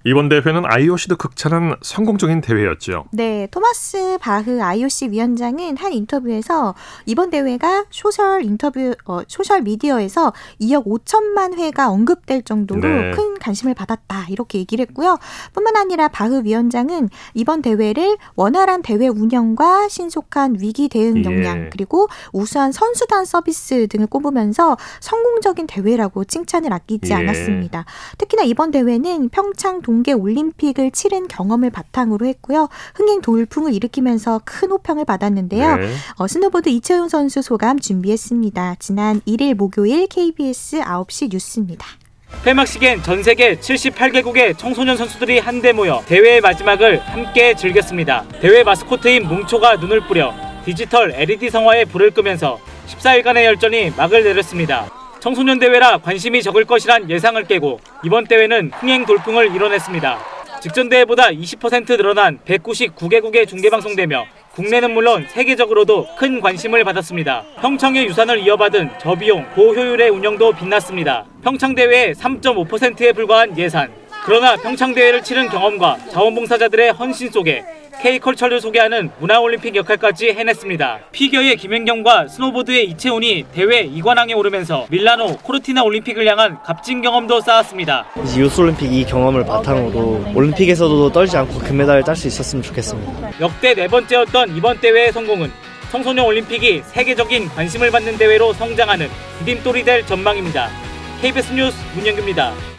이번 0.04 0.28
대회는 0.28 0.64
IOC도 0.64 1.16
극찬한 1.16 1.74
성공적인 1.82 2.40
대회였죠. 2.40 3.06
네, 3.12 3.48
토마스 3.50 4.18
바흐 4.20 4.60
IOC 4.62 5.10
위원장은 5.10 5.76
한 5.76 5.92
인터뷰에서 5.92 6.74
이번 7.04 7.30
대회가 7.30 7.84
소셜 7.90 8.44
인터뷰 8.44 8.94
어, 9.06 9.20
소셜 9.26 9.62
미디어에서 9.62 10.32
2억 10.60 10.86
5천만 10.86 11.58
회가 11.58 11.90
언급될 11.90 12.42
정도로 12.42 12.80
네. 12.80 13.10
큰 13.10 13.38
관심을 13.38 13.74
받았다 13.74 14.26
이렇게 14.30 14.58
얘기를 14.58 14.86
했고요. 14.86 15.18
뿐만 15.52 15.76
아니라 15.76 16.08
바흐 16.08 16.42
위원장은 16.44 17.08
이번 17.34 17.62
대회를 17.62 18.16
원활한 18.36 18.82
대회 18.82 19.08
운영과 19.08 19.88
신속한 19.88 20.58
위기 20.60 20.88
대응 20.88 21.24
역량 21.24 21.64
예. 21.64 21.68
그리고 21.70 22.06
우수한 22.32 22.70
선수단 22.70 23.24
서비스 23.24 23.88
등을 23.88 24.06
꼽으면서 24.06 24.76
성공적인 25.00 25.66
대회라고 25.66 26.24
칭찬을 26.24 26.72
아끼지 26.72 27.10
예. 27.12 27.16
않았습니다. 27.16 27.84
특히나 28.16 28.44
이번 28.44 28.70
대회는 28.70 29.28
평창 29.30 29.82
동계 29.88 30.12
올림픽을 30.12 30.90
치른 30.90 31.28
경험을 31.28 31.70
바탕으로 31.70 32.26
했고요. 32.26 32.68
흥행 32.94 33.22
돌풍을 33.22 33.72
일으키면서 33.72 34.42
큰 34.44 34.70
호평을 34.70 35.06
받았는데요. 35.06 35.76
네. 35.76 35.88
어, 36.16 36.28
스노보드 36.28 36.68
이채운 36.68 37.08
선수 37.08 37.40
소감 37.40 37.78
준비했습니다. 37.78 38.76
지난 38.80 39.22
1일 39.22 39.54
목요일 39.54 40.06
KBS 40.06 40.80
9시 40.80 41.30
뉴스입니다. 41.32 41.86
폐막식엔 42.44 43.02
전 43.02 43.22
세계 43.22 43.56
78개국의 43.56 44.58
청소년 44.58 44.98
선수들이 44.98 45.38
한데 45.38 45.72
모여 45.72 46.02
대회의 46.04 46.42
마지막을 46.42 46.98
함께 46.98 47.54
즐겼습니다. 47.54 48.26
대회 48.42 48.62
마스코트인 48.62 49.26
뭉초가 49.26 49.76
눈을 49.76 50.06
뿌려 50.06 50.34
디지털 50.66 51.12
LED 51.12 51.48
성화에 51.48 51.86
불을 51.86 52.10
끄면서 52.10 52.60
14일간의 52.88 53.44
열전이 53.44 53.92
막을 53.96 54.22
내렸습니다. 54.22 54.97
청소년 55.20 55.58
대회라 55.58 55.98
관심이 55.98 56.42
적을 56.42 56.64
것이란 56.64 57.10
예상을 57.10 57.42
깨고 57.44 57.80
이번 58.04 58.26
대회는 58.26 58.70
흥행 58.74 59.04
돌풍을 59.04 59.54
이뤄냈습니다. 59.54 60.18
직전 60.60 60.88
대회보다 60.88 61.28
20% 61.30 61.96
늘어난 61.96 62.38
199개국에 62.44 63.46
중계방송되며 63.46 64.24
국내는 64.54 64.92
물론 64.92 65.26
세계적으로도 65.28 66.06
큰 66.16 66.40
관심을 66.40 66.84
받았습니다. 66.84 67.44
평창의 67.60 68.06
유산을 68.06 68.40
이어받은 68.40 68.90
저비용 69.00 69.46
고효율의 69.54 70.10
운영도 70.10 70.52
빛났습니다. 70.52 71.24
평창 71.42 71.74
대회의 71.74 72.14
3.5%에 72.14 73.12
불과한 73.12 73.56
예산. 73.58 73.92
그러나 74.24 74.56
평창 74.56 74.94
대회를 74.94 75.22
치른 75.22 75.48
경험과 75.48 75.98
자원봉사자들의 76.10 76.92
헌신 76.92 77.30
속에 77.30 77.64
K컬처를 78.00 78.60
소개하는 78.60 79.10
문화올림픽 79.18 79.74
역할까지 79.76 80.30
해냈습니다. 80.30 81.00
피겨의 81.12 81.56
김연겸과 81.56 82.28
스노보드의 82.28 82.88
이채운이 82.90 83.46
대회 83.52 83.88
2관왕에 83.88 84.36
오르면서 84.36 84.86
밀라노 84.90 85.38
코르티나 85.38 85.82
올림픽을 85.82 86.26
향한 86.26 86.58
값진 86.62 87.02
경험도 87.02 87.40
쌓았습니다. 87.40 88.06
유스올림픽 88.36 88.92
이 88.92 89.04
경험을 89.04 89.44
바탕으로 89.44 90.32
올림픽에서도 90.34 91.10
떨지 91.12 91.36
않고 91.36 91.58
금메달을 91.58 92.04
딸 92.04 92.16
수 92.16 92.28
있었으면 92.28 92.62
좋겠습니다. 92.62 93.40
역대 93.40 93.74
네 93.74 93.88
번째였던 93.88 94.56
이번 94.56 94.80
대회의 94.80 95.12
성공은 95.12 95.50
청소년 95.90 96.26
올림픽이 96.26 96.82
세계적인 96.84 97.48
관심을 97.48 97.90
받는 97.90 98.18
대회로 98.18 98.52
성장하는 98.52 99.08
디딤돌이 99.44 99.84
될 99.84 100.04
전망입니다. 100.06 100.68
KBS 101.20 101.52
뉴스 101.52 101.76
문영규입니다. 101.94 102.77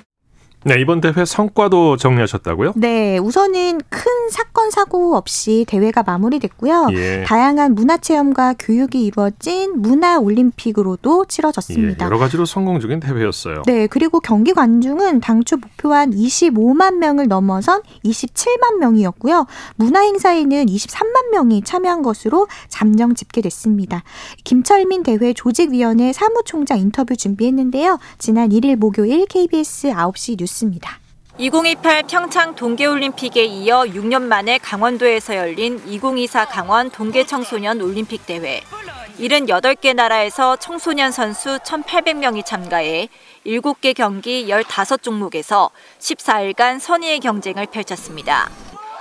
네, 0.65 0.75
이번 0.81 0.99
대회 0.99 1.23
성과도 1.23 1.95
정리하셨다고요? 1.95 2.73
네, 2.75 3.17
우선은 3.17 3.79
큰 3.89 4.11
사건 4.29 4.69
사고 4.71 5.15
없이 5.15 5.65
대회가 5.69 6.03
마무리됐고요. 6.03 6.89
예. 6.91 7.23
다양한 7.25 7.75
문화 7.75 7.95
체험과 7.95 8.55
교육이 8.59 9.05
이루어진 9.05 9.81
문화 9.81 10.19
올림픽으로도 10.19 11.25
치러졌습니다. 11.25 12.03
예, 12.03 12.05
여러 12.05 12.17
가지로 12.17 12.43
성공적인 12.43 12.99
대회였어요. 12.99 13.63
네, 13.65 13.87
그리고 13.87 14.19
경기 14.19 14.51
관중은 14.51 15.21
당초 15.21 15.55
목표한 15.55 16.11
25만 16.11 16.95
명을 16.95 17.29
넘어선 17.29 17.81
27만 18.03 18.79
명이었고요. 18.79 19.45
문화 19.77 20.01
행사에는 20.01 20.65
23만 20.65 21.31
명이 21.31 21.61
참여한 21.63 22.01
것으로 22.01 22.47
잠정 22.67 23.15
집계됐습니다. 23.15 24.03
김철민 24.43 25.03
대회 25.03 25.31
조직위원회 25.31 26.11
사무총장 26.11 26.79
인터뷰 26.79 27.15
준비했는데요. 27.15 27.97
지난 28.17 28.49
1일 28.49 28.75
목요일 28.75 29.25
KBS 29.25 29.91
9시 29.91 30.37
뉴스 30.37 30.48
뉴스입니다. 30.49 30.99
2028 31.37 32.03
평창 32.03 32.55
동계올림픽에 32.55 33.45
이어 33.45 33.83
6년 33.83 34.23
만에 34.23 34.57
강원도에서 34.57 35.35
열린 35.35 35.81
2024 35.87 36.45
강원 36.45 36.89
동계청소년 36.89 37.79
올림픽 37.81 38.25
대회. 38.25 38.61
78개 39.19 39.93
나라에서 39.93 40.55
청소년 40.57 41.11
선수 41.11 41.57
1,800명이 41.59 42.45
참가해 42.45 43.09
7개 43.45 43.93
경기 43.93 44.47
15종목에서 44.47 45.69
14일간 45.99 46.79
선의의 46.79 47.19
경쟁을 47.19 47.67
펼쳤습니다. 47.67 48.49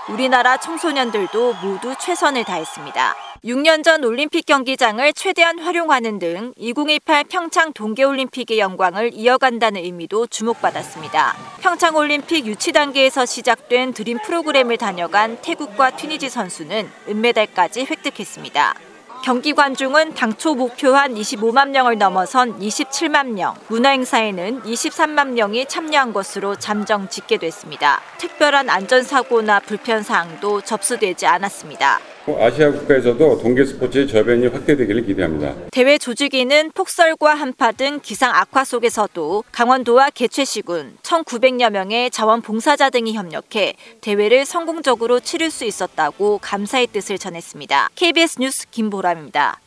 우리나라 0.09 0.57
청소년들도 0.57 1.55
모두 1.63 1.95
최선을 2.01 2.45
다했습니다. 2.45 3.15
6년 3.45 3.85
전 3.85 4.03
올림픽 4.05 4.47
경기장을 4.47 5.13
최대한 5.13 5.59
활용하는 5.59 6.19
등 6.19 6.55
2028 6.57 7.25
평창 7.25 7.73
동계올림픽의 7.73 8.59
영광을 8.59 9.13
이어간다는 9.13 9.85
의미도 9.85 10.27
주목받았습니다. 10.29 11.37
평창 11.61 11.95
올림픽 11.95 12.47
유치 12.47 12.73
단계에서 12.73 13.27
시작된 13.27 13.93
드림 13.93 14.19
프로그램을 14.25 14.77
다녀간 14.79 15.39
태국과 15.43 15.91
튀니지 15.93 16.31
선수는 16.31 16.91
은메달까지 17.09 17.87
획득했습니다. 17.89 18.88
경기 19.29 19.53
관중은 19.53 20.15
당초 20.15 20.55
목표한 20.55 21.15
25만 21.15 21.69
명을 21.69 21.99
넘어선 21.99 22.59
27만 22.59 23.33
명, 23.33 23.55
문화 23.69 23.91
행사에는 23.91 24.63
23만 24.63 25.33
명이 25.33 25.67
참여한 25.67 26.15
것으로 26.15 26.57
잠정 26.57 27.11
집계됐습니다. 27.11 28.01
특별한 28.17 28.71
안전사고나 28.71 29.61
불편사항도 29.61 30.63
접수되지 30.63 31.27
않았습니다. 31.27 32.01
아시아 32.39 32.71
국가에서도 32.73 33.39
동계 33.39 33.65
스포츠의 33.65 34.09
저변이 34.09 34.49
확대되기를 34.49 35.07
기대합니다. 35.07 35.55
대회 35.71 35.99
조직위는 35.99 36.73
폭설과 36.73 37.35
한파 37.35 37.73
등 37.73 38.01
기상 38.03 38.35
악화 38.35 38.65
속에서도 38.65 39.45
강원도와 39.53 40.11
개최시군 40.11 40.97
1,900여 41.03 41.71
명의 41.71 42.11
자원봉사자 42.11 42.91
등이 42.91 43.15
협력해 43.15 43.75
대회를 44.01 44.45
성공적으로 44.45 45.21
치를 45.21 45.51
수 45.51 45.65
있었다고 45.65 46.39
감사의 46.43 46.89
뜻을 46.89 47.19
전했습니다. 47.19 47.91
KBS 47.95 48.41
뉴스 48.41 48.69
김보람입니다. 48.71 49.61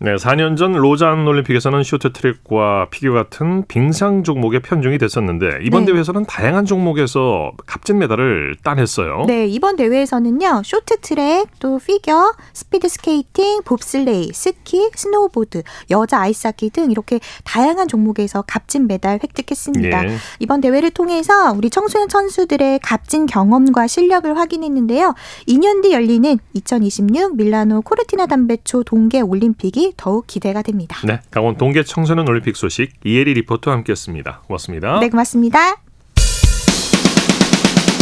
네, 0.00 0.14
4년 0.14 0.56
전 0.56 0.74
로잔 0.74 1.26
올림픽에서는 1.26 1.82
쇼트트랙과 1.82 2.86
피겨 2.90 3.12
같은 3.12 3.64
빙상 3.66 4.22
종목에 4.22 4.60
편중이 4.60 4.96
됐었는데 4.96 5.58
이번 5.62 5.84
네. 5.84 5.90
대회에서는 5.90 6.24
다양한 6.26 6.66
종목에서 6.66 7.50
값진 7.66 7.98
메달을 7.98 8.56
따냈어요. 8.62 9.24
네, 9.26 9.48
이번 9.48 9.74
대회에서는요. 9.74 10.62
쇼트트랙, 10.64 11.48
또 11.58 11.80
피겨, 11.84 12.32
스피드 12.52 12.86
스케이팅, 12.86 13.62
봅슬레이, 13.64 14.30
스키, 14.32 14.88
스노우보드, 14.94 15.64
여자 15.90 16.20
아이스하키 16.20 16.70
등 16.70 16.92
이렇게 16.92 17.18
다양한 17.42 17.88
종목에서 17.88 18.42
값진 18.42 18.86
메달 18.86 19.18
획득했습니다. 19.20 20.08
예. 20.08 20.16
이번 20.38 20.60
대회를 20.60 20.92
통해서 20.92 21.52
우리 21.52 21.70
청소년 21.70 22.08
선수들의 22.08 22.78
값진 22.84 23.26
경험과 23.26 23.88
실력을 23.88 24.38
확인했는데요. 24.38 25.14
2년 25.48 25.82
뒤 25.82 25.92
열리는 25.92 26.38
2026 26.54 27.34
밀라노 27.34 27.80
코르티나 27.82 28.26
담베초 28.26 28.84
동계 28.84 29.22
올림픽이 29.22 29.87
더욱 29.96 30.26
기대가 30.26 30.62
됩니다. 30.62 30.98
네, 31.04 31.20
강원 31.30 31.56
동계 31.56 31.82
청소년 31.84 32.28
올림픽 32.28 32.56
소식 32.56 32.92
이혜리 33.04 33.34
리포터와 33.34 33.76
함께했습니다. 33.78 34.42
고맙습니다. 34.46 35.00
네, 35.00 35.08
고맙습니다. 35.08 35.76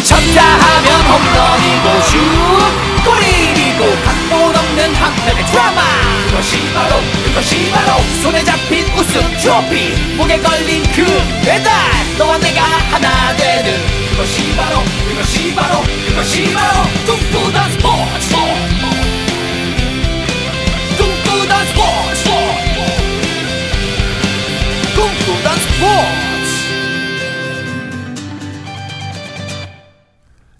쳤다 0.07 0.43
하면 0.43 1.01
홈런이고 1.03 2.01
슛 2.07 2.97
골이고 3.05 4.03
각본 4.05 4.57
없는 4.57 4.95
한편의 4.95 5.47
드라마 5.47 5.83
그것이 6.29 6.73
바로 6.73 6.97
그것이 7.25 7.71
바로 7.71 8.01
손에 8.23 8.45
잡힌 8.45 8.85
우승 8.97 9.21
트로피 9.39 10.17
목에 10.17 10.39
걸린 10.39 10.83
그 10.95 11.05
배달 11.45 11.73
너와 12.19 12.39
내가 12.39 12.63
하나 12.63 13.37
되는 13.37 13.73
그것이 14.11 14.55
바로 14.57 14.79
그것이 15.09 15.55
바로 15.55 15.83
그것이 16.09 16.53
바로 16.55 16.83
꿈꾸던 17.05 17.73
스포츠 17.73 18.86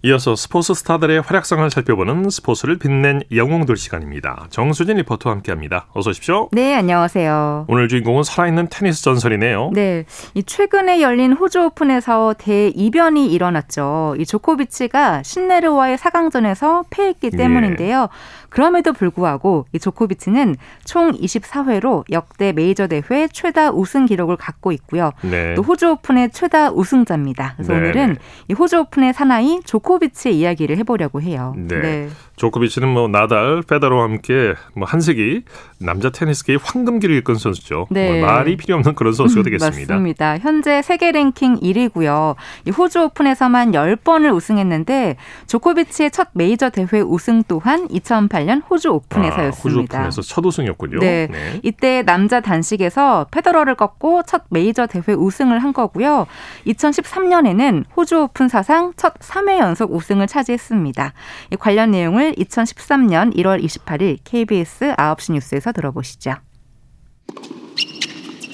이어서 0.07 0.37
스포츠 0.37 0.73
스타들의 0.73 1.23
활약상을 1.23 1.69
살펴보는 1.69 2.31
스포츠를 2.31 2.79
빛낸 2.79 3.23
영웅들 3.35 3.77
시간입니다. 3.77 4.47
정수진 4.51 4.99
리포터와 4.99 5.35
함께합니다. 5.35 5.87
어서 5.95 6.11
오십시오. 6.11 6.49
네, 6.53 6.77
안녕하세요. 6.77 7.65
오늘 7.67 7.89
주인공은 7.89 8.23
살아있는 8.23 8.69
테니스 8.71 9.03
전설이네요. 9.03 9.71
네, 9.75 10.05
이 10.35 10.45
최근에 10.45 11.03
열린 11.03 11.33
호주 11.33 11.61
오픈에서 11.61 12.37
대이변이 12.39 13.33
일어났죠. 13.33 14.15
이 14.21 14.25
조코비치가 14.27 15.25
신네르와의 15.25 15.99
4강전에서 15.99 16.85
패했기 16.89 17.31
예. 17.33 17.37
때문인데요. 17.37 18.03
예. 18.03 18.46
그럼에도 18.57 18.95
불구하고 18.95 19.67
이 19.75 19.79
조코비치는 19.79 20.57
총 20.87 21.13
24회로 21.13 22.05
역대 22.11 22.53
메이저 22.53 22.87
대회 22.87 23.29
최다 23.31 23.73
우승 23.73 24.07
기록을 24.07 24.39
갖고 24.39 24.73
있고요. 24.73 25.13
네. 25.21 25.53
또 25.55 25.61
호주 25.61 25.91
오픈의 25.91 26.31
최다 26.31 26.71
우승자입니다. 26.71 27.53
그래서 27.57 27.75
네. 27.75 27.79
오늘은 27.81 28.17
이 28.49 28.55
호주 28.55 28.79
오픈의 28.79 29.13
사나이 29.13 29.61
조코비치의 29.63 30.39
이야기를 30.39 30.79
해보려고 30.79 31.21
해요. 31.21 31.53
네. 31.55 32.09
네. 32.37 32.41
조코비치는 32.41 32.89
뭐 32.89 33.09
나달, 33.09 33.63
페더러와 33.63 34.05
함께 34.05 34.55
뭐 34.75 34.87
한세기 34.87 35.43
남자 35.79 36.11
테니스계의 36.11 36.59
황금기를 36.63 37.17
이끈 37.17 37.37
선수죠. 37.37 37.87
네. 37.91 38.21
뭐 38.21 38.29
말이 38.29 38.57
필요 38.57 38.77
없는 38.77 38.95
그런 38.95 39.13
선수가 39.15 39.43
되겠습니다. 39.43 39.95
맞습니다. 39.95 40.39
현재 40.39 40.83
세계 40.83 41.13
랭킹 41.13 41.61
1위고요. 41.61 42.35
이 42.67 42.71
호주 42.71 43.05
오픈에서만 43.05 43.73
10번을 43.73 44.35
우승했는데 44.35 45.17
조코비치의 45.47 46.11
첫 46.11 46.29
메이저 46.33 46.69
대회 46.71 47.01
우승 47.01 47.43
또한 47.49 47.89
2008년 47.89 48.63
호주 48.69 48.91
오픈에서였습니다. 48.91 49.39
아, 49.41 49.49
호주 49.49 49.79
오픈에서 49.81 50.23
첫 50.23 50.45
우승이었군요. 50.45 50.99
네. 51.01 51.29
네. 51.31 51.61
이때 51.63 52.03
남자 52.03 52.41
단식에서 52.41 53.27
페더러를 53.31 53.75
꺾고 53.75 54.25
첫 54.27 54.43
메이저 54.51 54.87
대회 54.87 55.15
우승을 55.15 55.59
한 55.59 55.73
거고요. 55.73 56.27
2013년에는 56.67 57.85
호주 57.97 58.23
오픈 58.23 58.49
사상 58.49 58.93
첫 58.97 59.15
3회 59.21 59.59
연속 59.59 59.93
우승을 59.93 60.27
차지했습니다. 60.27 61.13
관련 61.59 61.91
내용을 61.91 62.26
내용을 62.27 62.35
2013년 62.35 63.37
1월 63.37 63.63
28일 63.63 64.19
KBS 64.25 64.95
9시 64.97 65.33
뉴스에서 65.35 65.73
들어보시죠. 65.73 66.35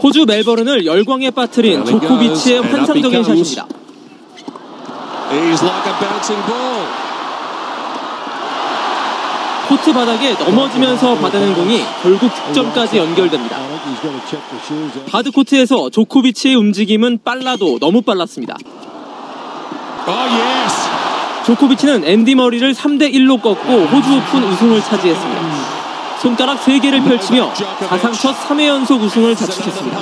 호주 0.02 0.26
멜버른을 0.26 0.84
열광에 0.84 1.30
빠뜨린 1.30 1.84
조코비치의 1.84 2.62
환상적인 2.62 3.24
샷입니다. 3.24 3.66
코트 9.68 9.92
바닥에 9.92 10.34
넘어지면서 10.34 11.14
받아낸 11.16 11.54
공이 11.54 11.80
결국 12.02 12.30
득점까지 12.34 12.98
연결됩니다. 12.98 13.56
바드 15.08 15.30
코트에서 15.30 15.88
조코비치의 15.88 16.56
움직임은 16.56 17.20
빨라도 17.24 17.78
너무 17.78 18.02
빨랐습니다. 18.02 18.56
Oh, 20.04 20.91
조코비치는 21.46 22.04
앤디 22.04 22.34
머리를 22.36 22.72
3대 22.72 23.12
1로 23.14 23.40
꺾고 23.42 23.72
호주 23.72 24.16
오픈 24.16 24.44
우승을 24.44 24.80
차지했습니다. 24.80 25.42
손가락 26.20 26.60
3개를 26.60 27.04
펼치며 27.04 27.52
사상 27.54 28.12
첫 28.12 28.32
3회 28.46 28.68
연속 28.68 29.02
우승을 29.02 29.34
자축했습니다. 29.34 29.98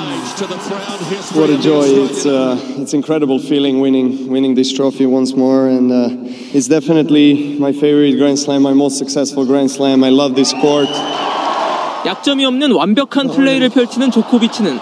What 1.34 1.50
a 1.50 1.60
joy. 1.60 1.88
It's 2.04 2.26
uh, 2.26 2.58
it's 2.76 2.92
incredible 2.92 3.38
feeling 3.40 3.80
winning 3.80 4.28
winning 4.28 4.54
this 4.54 4.70
trophy 4.70 5.06
once 5.06 5.34
more 5.34 5.66
and 5.66 5.90
uh, 5.90 6.10
it's 6.52 6.68
definitely 6.68 7.56
my 7.58 7.72
favorite 7.72 8.18
Grand 8.18 8.38
Slam, 8.38 8.62
my 8.62 8.74
most 8.74 8.98
successful 8.98 9.46
Grand 9.46 9.70
Slam. 9.70 10.04
I 10.04 10.10
love 10.10 10.34
this 10.34 10.52
court. 10.60 10.90
약점이 12.04 12.44
없는 12.44 12.72
완벽한 12.72 13.28
플레이를 13.28 13.70
펼치는 13.70 14.10
조코비치는 14.10 14.78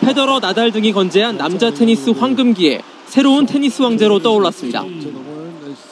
페더러, 0.00 0.40
나달 0.40 0.72
등이 0.72 0.92
건재한 0.92 1.36
남자 1.36 1.70
테니스 1.70 2.10
황금기에 2.10 2.80
새로운 3.06 3.44
테니스 3.46 3.82
황제로 3.82 4.18
떠올랐습니다. 4.20 4.84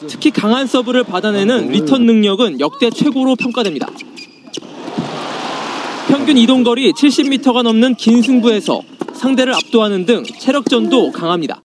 특히 0.07 0.31
강한 0.31 0.67
서브를 0.67 1.03
받아내는 1.03 1.69
리턴 1.69 2.05
능력은 2.05 2.59
역대 2.59 2.89
최고로 2.89 3.35
평가됩니다. 3.35 3.87
평균 6.07 6.37
이동거리 6.37 6.93
70m가 6.93 7.63
넘는 7.63 7.95
긴 7.95 8.21
승부에서 8.21 8.81
상대를 9.13 9.53
압도하는 9.53 10.05
등 10.05 10.23
체력전도 10.23 11.11
강합니다. 11.11 11.61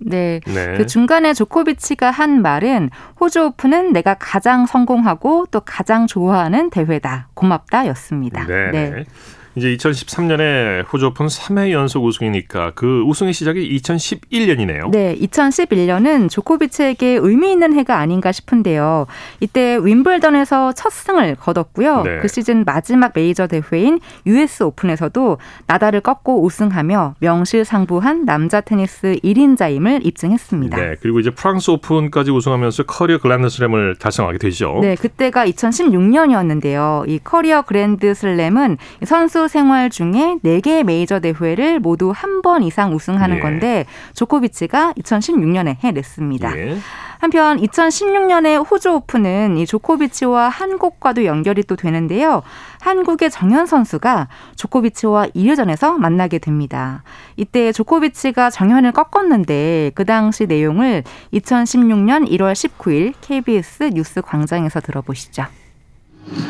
네. 0.00 0.40
네. 0.46 0.74
그 0.76 0.86
중간에 0.86 1.34
조코비치가 1.34 2.10
한 2.10 2.42
말은 2.42 2.90
호주 3.20 3.46
오픈은 3.46 3.92
내가 3.92 4.14
가장 4.14 4.66
성공하고 4.66 5.46
또 5.50 5.60
가장 5.60 6.06
좋아하는 6.06 6.70
대회다. 6.70 7.28
고맙다 7.34 7.86
였습니다. 7.88 8.46
네. 8.46 8.70
네. 8.70 9.04
이제 9.58 9.76
2013년에 9.76 10.84
호주 10.90 11.06
오픈 11.06 11.26
3회 11.26 11.72
연속 11.72 12.04
우승이니까 12.04 12.72
그 12.74 13.02
우승의 13.02 13.32
시작이 13.32 13.76
2011년이네요. 13.78 14.90
네, 14.90 15.16
2011년은 15.16 16.30
조코비치에게 16.30 17.18
의미 17.20 17.52
있는 17.52 17.74
해가 17.74 17.98
아닌가 17.98 18.30
싶은데요. 18.30 19.06
이때 19.40 19.76
윔블던에서 19.82 20.72
첫 20.74 20.92
승을 20.92 21.34
거뒀고요. 21.34 22.02
네. 22.02 22.18
그 22.20 22.28
시즌 22.28 22.64
마지막 22.64 23.12
메이저 23.14 23.46
대회인 23.48 23.98
US 24.26 24.62
오픈에서도 24.62 25.38
나달을 25.66 26.00
꺾고 26.00 26.44
우승하며 26.44 27.16
명실상부한 27.18 28.24
남자 28.24 28.60
테니스 28.60 29.16
1인자임을 29.24 30.06
입증했습니다. 30.06 30.76
네, 30.76 30.94
그리고 31.02 31.18
이제 31.18 31.30
프랑스 31.30 31.70
오픈까지 31.72 32.30
우승하면서 32.30 32.84
커리어 32.84 33.18
그랜드슬램을 33.18 33.96
달성하게 33.96 34.38
되죠. 34.38 34.78
네, 34.80 34.94
그때가 34.94 35.46
2016년이었는데요. 35.46 37.08
이 37.08 37.18
커리어 37.18 37.62
그랜드슬램은 37.62 38.78
선수 39.04 39.47
생활 39.48 39.90
중에 39.90 40.38
4개 40.44 40.84
메이저 40.84 41.20
대회를 41.20 41.80
모두 41.80 42.12
한 42.14 42.38
번 42.42 42.62
이상 42.62 42.94
우승하는 42.94 43.36
예. 43.38 43.40
건데 43.40 43.84
조코비치가 44.14 44.92
2016년에 44.92 45.76
해냈습니다. 45.82 46.56
예. 46.56 46.78
한편 47.18 47.58
2016년에 47.60 48.64
호주 48.70 48.90
오픈은 48.92 49.56
이 49.56 49.66
조코비치와 49.66 50.48
한국과도 50.50 51.24
연결이 51.24 51.64
또 51.64 51.74
되는데요. 51.74 52.42
한국의 52.80 53.30
정현 53.30 53.66
선수가 53.66 54.28
조코비치와 54.54 55.26
2회전에서 55.34 55.96
만나게 55.98 56.38
됩니다. 56.38 57.02
이때 57.36 57.72
조코비치가 57.72 58.50
정현을 58.50 58.92
꺾었는데 58.92 59.90
그 59.96 60.04
당시 60.04 60.46
내용을 60.46 61.02
2016년 61.32 62.28
1월 62.30 62.52
19일 62.52 63.14
KBS 63.20 63.90
뉴스 63.94 64.22
광장에서 64.22 64.80
들어보시죠. 64.80 65.46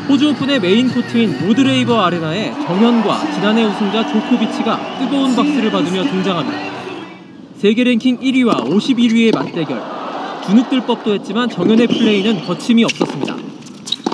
호주 0.07 0.29
오픈의 0.29 0.59
메인 0.59 0.89
코트인 0.89 1.47
로드레이버 1.47 1.99
아레나에 2.01 2.51
정현과 2.65 3.33
지난해 3.33 3.63
우승자 3.63 4.07
조코비치가 4.07 4.99
뜨거운 4.99 5.35
박수를 5.35 5.71
받으며 5.71 6.03
등장합니다. 6.03 6.59
세계 7.57 7.83
랭킹 7.83 8.19
1위와 8.19 8.65
51위의 8.69 9.35
맞대결. 9.35 9.81
주눅들 10.45 10.81
법도 10.81 11.13
했지만 11.13 11.49
정현의 11.49 11.87
플레이는 11.87 12.45
거침이 12.45 12.83
없었습니다. 12.83 13.35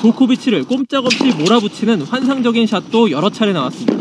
조코비치를 0.01 0.65
꼼짝없이 0.65 1.33
몰아붙이는 1.37 2.01
환상적인 2.01 2.67
샷도 2.67 3.09
여러 3.11 3.29
차례 3.29 3.53
나왔습니다. 3.53 3.95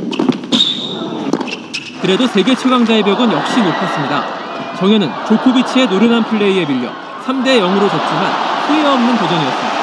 그래도 2.03 2.27
세계 2.27 2.55
최강자의 2.55 3.03
벽은 3.03 3.33
역시 3.33 3.61
높았습니다. 3.61 4.77
정현은 4.79 5.09
조코비치의 5.29 5.87
노련한 5.87 6.25
플레이에 6.25 6.67
밀려 6.67 6.91
3대 7.25 7.59
0으로 7.61 7.89
졌지만 7.89 8.33
후회 8.67 8.85
없는 8.85 9.17
도전이었습니다. 9.17 9.74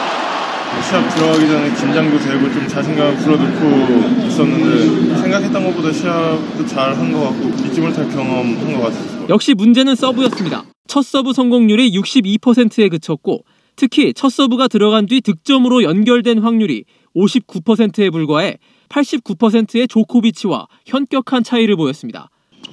시합 0.88 1.08
들어가기 1.16 1.48
전에 1.48 1.70
긴장도 1.76 2.18
되고 2.20 2.52
좀 2.52 2.68
자신감 2.68 3.16
불어넣고 3.18 4.26
있었는데 4.28 5.16
생각했던 5.22 5.64
것보다 5.66 5.92
시합도 5.92 6.66
잘 6.66 6.94
한 6.96 7.12
것 7.12 7.22
같고 7.30 7.50
잊지 7.66 7.82
못할 7.82 8.10
경험 8.10 8.58
한 8.58 8.74
것 8.74 8.84
같아요. 8.84 9.26
역시 9.30 9.54
문제는 9.54 9.96
서브였습니다. 9.96 10.64
첫 10.88 11.04
서브 11.06 11.34
성공률이 11.34 11.92
62%에 11.98 12.90
그쳤고 12.90 13.44
특히 13.76 14.14
첫 14.14 14.30
서브가 14.30 14.68
들어간 14.68 15.06
뒤 15.06 15.22
득점으로 15.22 15.84
연결된 15.84 16.40
확률이 16.40 16.84
59%에 17.16 18.10
불과해 18.10 18.58
89%의 18.90 19.88
조코비치와 19.88 20.68
현격한 20.86 21.44
차이를 21.44 21.76
보였습니다. 21.78 22.30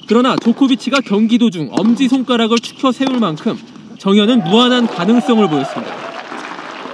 그러나 0.09 0.35
조코비치가 0.37 1.01
경기 1.03 1.39
도중 1.39 1.69
엄지 1.71 2.09
손가락을 2.09 2.59
축혀 2.59 2.91
세울 2.91 3.21
만큼 3.21 3.57
정현은 3.99 4.45
무한한 4.45 4.87
가능성을 4.87 5.49
보였습니다. 5.49 6.18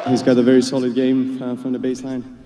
He's 0.08 0.22
got 0.22 0.36
a 0.36 0.42
very 0.42 0.60
solid 0.60 0.94
game 0.94 1.42
uh, 1.42 1.56
from 1.56 1.72
the 1.72 1.78
baseline. 1.78 2.43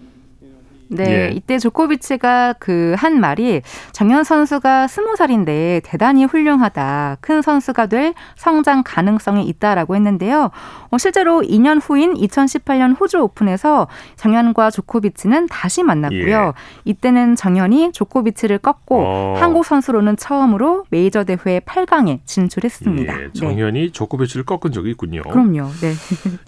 네, 0.90 1.29
예. 1.29 1.31
이때 1.35 1.59
조코비치가 1.59 2.55
그 2.59 2.88
한 2.98 3.20
말이 3.20 3.62
정현 3.92 4.24
선수가 4.24 4.88
스무 4.88 5.16
살인데 5.16 5.81
대단히 5.85 6.24
훌륭하다. 6.24 7.18
큰 7.20 7.42
선수가 7.42 7.87
될 7.87 8.14
성장 8.37 8.83
가능성이 8.85 9.46
있다라고 9.46 9.94
했는데요. 9.94 10.51
어, 10.90 10.98
실제로 10.98 11.40
2년 11.40 11.81
후인 11.83 12.14
2018년 12.14 12.98
호주 12.98 13.18
오픈에서 13.18 13.88
정현과 14.16 14.70
조코비치는 14.70 15.46
다시 15.48 15.83
만났고요. 15.83 16.46
예. 16.48 16.53
이때는 16.85 17.37
정현이 17.37 17.92
조코비치를 17.92 18.59
꺾고 18.59 19.03
어. 19.05 19.35
한국 19.38 19.64
선수로는 19.64 20.16
처음으로 20.16 20.85
메이저 20.90 21.24
대회 21.24 21.61
8강에 21.61 22.20
진출했습니다. 22.24 23.22
예, 23.22 23.33
정현이 23.33 23.92
조코비치를 23.92 24.44
꺾은 24.44 24.72
적이 24.72 24.90
있군요. 24.90 25.22
네. 25.24 25.31
그럼요. 25.31 25.68
네. 25.81 25.92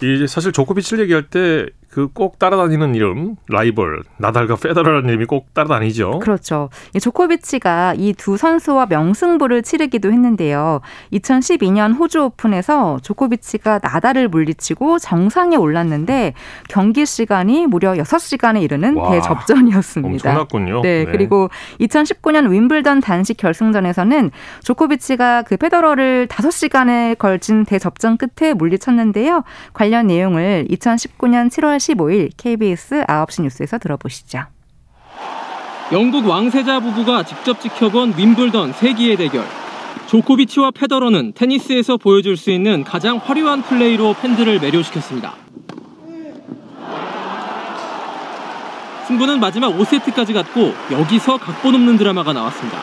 이제 0.14 0.26
사실 0.26 0.52
조코비치를 0.52 1.04
얘기할 1.04 1.28
때 1.28 1.66
그 1.90 2.08
꼭 2.12 2.38
따라다니는 2.38 2.94
이름 2.94 3.36
라이벌 3.48 4.02
나달과 4.18 4.56
페더러라는 4.56 5.08
이름이 5.08 5.24
꼭 5.26 5.52
따라다니죠. 5.54 6.18
그렇죠. 6.20 6.68
이 6.94 7.00
조코비치가 7.00 7.94
이 7.96 8.14
두 8.16 8.36
선수와 8.36 8.86
명승부를 8.86 9.62
치르기도 9.62 10.12
했는데요. 10.12 10.80
2012년 11.12 11.98
호주 11.98 12.22
오픈에서 12.24 12.98
조코비치가 13.02 13.80
나달을 13.82 14.28
물리치고 14.28 14.98
정상에 14.98 15.56
올랐는데 15.56 16.34
경기 16.68 17.06
시간이 17.06 17.66
무려 17.66 17.94
6시간에 17.94 18.62
이르는 18.62 18.96
와, 18.96 19.10
대접전이었습니다. 19.12 20.10
엄청났군요. 20.30 20.82
네, 20.82 21.04
네. 21.04 21.10
그리고 21.10 21.48
2019년 21.80 22.50
윈블던 22.50 23.00
단식 23.00 23.36
결승전에서는 23.36 24.30
조코비치가 24.64 25.42
그 25.42 25.56
페더러를 25.56 26.26
5시간에 26.28 27.16
걸친 27.18 27.64
대접전 27.64 28.16
끝에 28.18 28.52
물리쳤는데요. 28.54 29.44
관련 29.72 30.08
내용을 30.08 30.66
2019년 30.70 31.48
7월 31.48 31.79
15일 31.80 32.30
KBS 32.36 33.04
9시 33.06 33.42
뉴스에서 33.42 33.78
들어보시죠. 33.78 34.44
영국 35.92 36.26
왕세자 36.26 36.78
부부가 36.80 37.24
직접 37.24 37.60
지켜본 37.60 38.14
윈블던 38.16 38.74
세기의 38.74 39.16
대결. 39.16 39.44
조코비치와 40.06 40.70
페더러는 40.70 41.32
테니스에서 41.34 41.96
보여줄 41.96 42.36
수 42.36 42.50
있는 42.50 42.84
가장 42.84 43.16
화려한 43.16 43.62
플레이로 43.62 44.14
팬들을 44.14 44.60
매료시켰습니다. 44.60 45.34
승부는 49.08 49.40
마지막 49.40 49.76
5세트까지 49.76 50.32
갔고 50.32 50.72
여기서 50.92 51.38
각본 51.38 51.74
없는 51.74 51.96
드라마가 51.96 52.32
나왔습니다. 52.32 52.78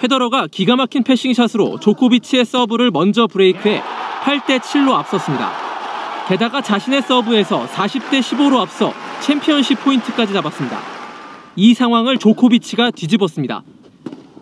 페더러가 0.00 0.48
기가 0.50 0.74
막힌 0.74 1.04
패싱샷으로 1.04 1.78
조코비치의 1.78 2.44
서브를 2.44 2.90
먼저 2.90 3.28
브레이크해 3.28 3.80
8대 4.24 4.58
7로 4.58 4.94
앞섰습니다. 4.94 5.61
게다가 6.28 6.60
자신의 6.60 7.02
서브에서 7.02 7.66
40대 7.66 8.20
15로 8.20 8.58
앞서 8.58 8.92
챔피언십 9.20 9.82
포인트까지 9.82 10.32
잡았습니다. 10.32 10.78
이 11.56 11.74
상황을 11.74 12.18
조코비치가 12.18 12.90
뒤집었습니다. 12.92 13.62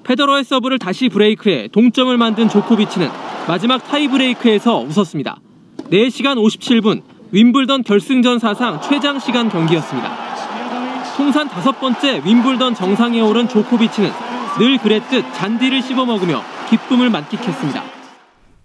페더러의 0.05 0.45
서브를 0.45 0.79
다시 0.79 1.09
브레이크해 1.09 1.69
동점을 1.69 2.17
만든 2.17 2.49
조코비치는 2.49 3.09
마지막 3.49 3.79
타이브레이크에서 3.85 4.79
웃었습니다. 4.79 5.39
4시간 5.91 6.37
57분 6.37 7.03
윈블던 7.33 7.85
결승전 7.85 8.39
사상 8.39 8.81
최장 8.81 9.19
시간 9.19 9.49
경기였습니다. 9.49 10.31
통산 11.17 11.49
다섯 11.49 11.79
번째 11.81 12.23
윈블던 12.25 12.75
정상에 12.75 13.21
오른 13.21 13.49
조코비치는 13.49 14.11
늘 14.59 14.79
그랬듯 14.79 15.25
잔디를 15.35 15.83
씹어먹으며 15.83 16.43
기쁨을 16.71 17.11
만끽했습니다. 17.11 17.90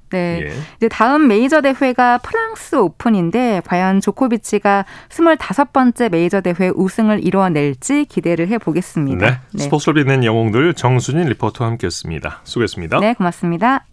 네. 0.09 0.41
예. 0.43 0.53
이제 0.77 0.87
다음 0.87 1.27
메이저 1.27 1.61
대회가 1.61 2.17
프랑스 2.19 2.75
오픈인데 2.75 3.61
과연 3.65 4.01
조코비치가 4.01 4.85
25번째 5.09 6.09
메이저 6.09 6.41
대회 6.41 6.69
우승을 6.73 7.25
이뤄낼지 7.25 8.05
기대를 8.05 8.47
해 8.49 8.57
보겠습니다. 8.57 9.41
네. 9.53 9.63
스포츠를 9.63 10.03
빛낸 10.03 10.23
영웅들 10.23 10.73
정순인 10.73 11.27
리포터와 11.29 11.71
함께 11.71 11.87
했습니다. 11.87 12.41
수고했습니다. 12.43 12.99
네, 12.99 13.13
고맙습니다. 13.13 13.85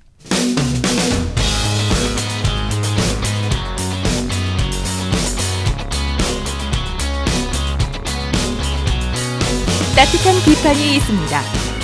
따뜻한 9.94 10.35
비판이 10.44 10.96
있습니다. 10.96 11.40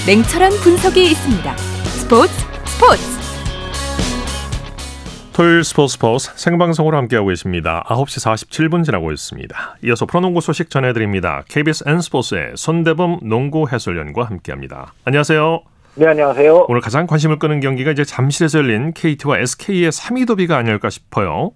냉철한 0.07 0.53
분석이 0.63 1.11
있습니다. 1.11 1.57
스포츠 1.57 2.33
스포츠 2.65 3.18
토요일 5.39 5.63
스포츠 5.63 5.93
스포츠 5.93 6.33
생방송으로 6.37 6.97
함께하고 6.97 7.29
계십니다. 7.29 7.85
9시 7.87 8.27
47분 8.27 8.83
지나고 8.83 9.13
있습니다. 9.13 9.77
이어서 9.85 10.05
프로농구 10.05 10.41
소식 10.41 10.69
전해드립니다. 10.69 11.45
KBS 11.49 11.85
N스포츠의 11.89 12.57
손대범 12.57 13.21
농구 13.23 13.69
해설위원과 13.71 14.25
함께합니다. 14.25 14.95
안녕하세요. 15.05 15.61
네, 15.95 16.07
안녕하세요. 16.09 16.67
오늘 16.69 16.81
가장 16.81 17.07
관심을 17.07 17.39
끄는 17.39 17.61
경기가 17.61 17.93
이제 17.93 18.03
잠실에서 18.03 18.59
열린 18.59 18.93
KT와 18.93 19.39
SK의 19.39 19.93
3위 19.93 20.27
도비가 20.27 20.57
아닐까 20.57 20.91
싶어요. 20.91 21.53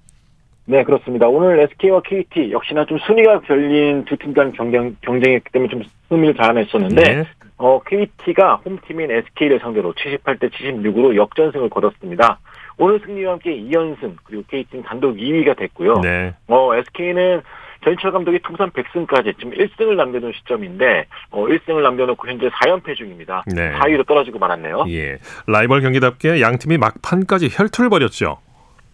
네, 0.67 0.85
그렇습니다. 0.85 1.27
오늘 1.27 1.59
SK와 1.59 2.03
KT 2.03 2.53
역시나 2.53 2.85
좀 2.87 2.99
순위가 3.01 3.41
결린 3.41 4.05
두 4.05 4.17
팀 4.17 4.33
간 4.33 4.53
경쟁, 4.53 4.97
경쟁이었기 5.01 5.51
때문에 5.51 5.69
좀 5.69 5.83
승리를 6.09 6.37
자아냈었는데, 6.37 7.03
네. 7.03 7.25
어, 7.57 7.81
KT가 7.85 8.61
홈팀인 8.65 9.11
SK를 9.11 9.59
상대로 9.59 9.93
78대 9.95 10.53
76으로 10.53 11.17
역전승을 11.17 11.69
거뒀습니다. 11.69 12.39
오늘 12.79 13.01
승리와 13.01 13.33
함께 13.33 13.57
2연승, 13.57 14.17
그리고 14.25 14.43
KT는 14.49 14.85
단독 14.85 15.17
2위가 15.17 15.57
됐고요. 15.57 16.01
네. 16.03 16.35
어, 16.49 16.75
SK는 16.75 17.43
전철 17.85 18.13
감독이 18.13 18.39
통산 18.41 18.71
100승까지 18.71 19.37
지금 19.39 19.53
1승을 19.53 19.97
남겨놓은 19.97 20.33
시점인데, 20.39 21.07
어, 21.31 21.45
1승을 21.47 21.83
남겨놓고 21.83 22.29
현재 22.29 22.49
4연패 22.49 22.97
중입니다. 22.97 23.45
네. 23.55 23.73
4위로 23.73 24.07
떨어지고 24.07 24.39
말았네요. 24.39 24.85
예. 24.89 25.19
라이벌 25.47 25.81
경기답게 25.81 26.41
양 26.41 26.59
팀이 26.59 26.79
막판까지 26.79 27.49
혈투를 27.51 27.91
벌였죠. 27.91 28.39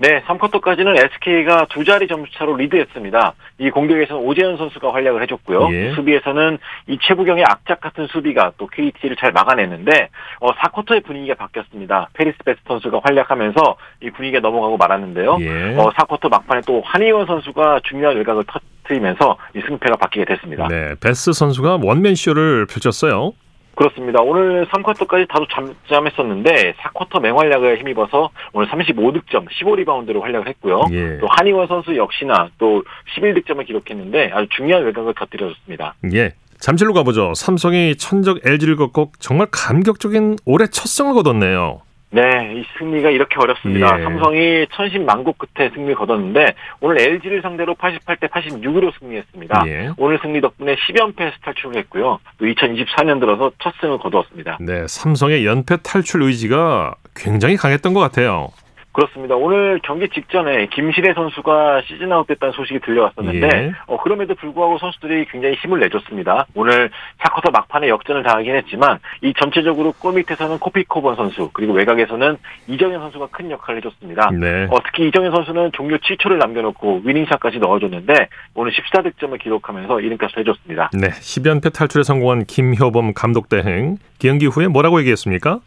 네, 0.00 0.22
3쿼터까지는 0.22 0.96
SK가 0.96 1.66
두 1.70 1.84
자리 1.84 2.06
점수차로 2.06 2.56
리드했습니다. 2.56 3.34
이 3.58 3.70
공격에서는 3.70 4.22
오재현 4.22 4.56
선수가 4.56 4.92
활약을 4.92 5.22
해줬고요. 5.22 5.68
예. 5.72 5.92
수비에서는 5.94 6.58
이 6.86 6.98
최부경의 7.02 7.44
악착 7.44 7.80
같은 7.80 8.06
수비가 8.06 8.52
또 8.58 8.68
KT를 8.68 9.16
잘 9.16 9.32
막아냈는데 9.32 10.08
어, 10.40 10.52
4쿼터의 10.52 11.04
분위기가 11.04 11.34
바뀌었습니다. 11.34 12.10
패리스 12.12 12.38
배스 12.44 12.62
선수가 12.68 13.00
활약하면서 13.02 13.76
이 14.02 14.10
분위기가 14.10 14.40
넘어가고 14.40 14.76
말았는데요. 14.76 15.38
예. 15.40 15.76
어, 15.76 15.90
4쿼터 15.90 16.30
막판에 16.30 16.62
또 16.66 16.80
한희원 16.84 17.26
선수가 17.26 17.80
중요한 17.82 18.16
외곽을 18.16 18.44
터뜨리면서 18.84 19.36
이 19.56 19.60
승패가 19.66 19.96
바뀌게 19.96 20.26
됐습니다. 20.26 20.68
네. 20.68 20.94
배스 21.02 21.32
선수가 21.32 21.80
원맨쇼를 21.82 22.66
펼쳤어요. 22.66 23.32
그렇습니다. 23.78 24.20
오늘 24.20 24.66
3쿼터까지 24.66 25.28
다소 25.28 25.46
잠잠했었는데 25.54 26.74
4쿼터 26.80 27.20
맹활약을 27.20 27.78
힘입어서 27.78 28.28
오늘 28.52 28.68
35득점, 28.68 29.46
15리바운드로 29.48 30.20
활약을 30.20 30.48
했고요. 30.48 30.86
예. 30.90 31.18
또 31.18 31.28
한희원 31.28 31.68
선수 31.68 31.96
역시나 31.96 32.48
또 32.58 32.82
11득점을 33.14 33.64
기록했는데 33.64 34.32
아주 34.34 34.48
중요한 34.56 34.84
외곽을 34.84 35.14
터뜨려줬습니다. 35.14 35.94
예. 36.12 36.32
잠실로 36.58 36.92
가보죠. 36.92 37.34
삼성이 37.36 37.94
천적 37.94 38.40
LG를 38.44 38.74
꺾고 38.74 39.12
정말 39.20 39.46
감격적인 39.52 40.38
올해 40.44 40.66
첫 40.66 40.88
승을 40.88 41.14
거뒀네요. 41.14 41.82
네, 42.10 42.54
이 42.56 42.64
승리가 42.78 43.10
이렇게 43.10 43.36
어렵습니다. 43.38 43.98
예. 43.98 44.02
삼성이 44.02 44.66
천신만고 44.72 45.34
끝에 45.34 45.70
승리를 45.70 45.94
거뒀는데 45.94 46.54
오늘 46.80 47.00
LG를 47.00 47.42
상대로 47.42 47.74
88대 47.74 48.30
86으로 48.30 48.92
승리했습니다. 48.98 49.64
예. 49.66 49.90
오늘 49.98 50.18
승리 50.22 50.40
덕분에 50.40 50.76
10연패에서 50.76 51.32
탈출을 51.44 51.76
했고요. 51.76 52.18
또 52.38 52.46
2024년 52.46 53.20
들어서 53.20 53.52
첫 53.58 53.74
승을 53.80 53.98
거두었습니다. 53.98 54.58
네, 54.60 54.86
삼성의 54.86 55.44
연패 55.44 55.78
탈출 55.82 56.22
의지가 56.22 56.94
굉장히 57.14 57.56
강했던 57.56 57.92
것 57.92 58.00
같아요. 58.00 58.48
그렇습니다. 58.92 59.36
오늘 59.36 59.78
경기 59.82 60.08
직전에 60.08 60.66
김실애 60.66 61.14
선수가 61.14 61.82
시즌 61.82 62.12
아웃됐다는 62.12 62.52
소식이 62.52 62.80
들려왔었는데 62.80 63.46
예. 63.46 63.72
어, 63.86 64.02
그럼에도 64.02 64.34
불구하고 64.34 64.78
선수들이 64.78 65.26
굉장히 65.26 65.54
힘을 65.56 65.80
내줬습니다. 65.80 66.46
오늘 66.54 66.90
4쿼터 67.18 67.52
막판에 67.52 67.88
역전을 67.88 68.22
당하긴 68.22 68.56
했지만 68.56 68.98
이 69.22 69.32
전체적으로 69.38 69.92
골 69.92 70.14
밑에서는 70.14 70.58
코피코번 70.58 71.16
선수 71.16 71.50
그리고 71.52 71.74
외곽에서는 71.74 72.38
이정현 72.66 73.00
선수가 73.00 73.28
큰 73.28 73.50
역할을 73.50 73.78
해줬습니다. 73.78 74.30
네. 74.32 74.66
어, 74.70 74.78
특히 74.84 75.08
이정현 75.08 75.32
선수는 75.32 75.72
종료 75.72 75.96
7초를 75.98 76.38
남겨놓고 76.38 77.02
위닝샷까지 77.04 77.58
넣어줬는데 77.58 78.28
오늘 78.54 78.72
14득점을 78.72 79.38
기록하면서 79.40 79.94
1인까지 79.94 80.38
해줬습니다. 80.38 80.90
네, 80.94 81.08
10연패 81.10 81.72
탈출에 81.72 82.02
성공한 82.02 82.44
김효범 82.46 83.14
감독 83.14 83.48
대행 83.48 83.96
경기 84.18 84.46
후에 84.46 84.66
뭐라고 84.66 84.98
얘기했습니까? 85.00 85.60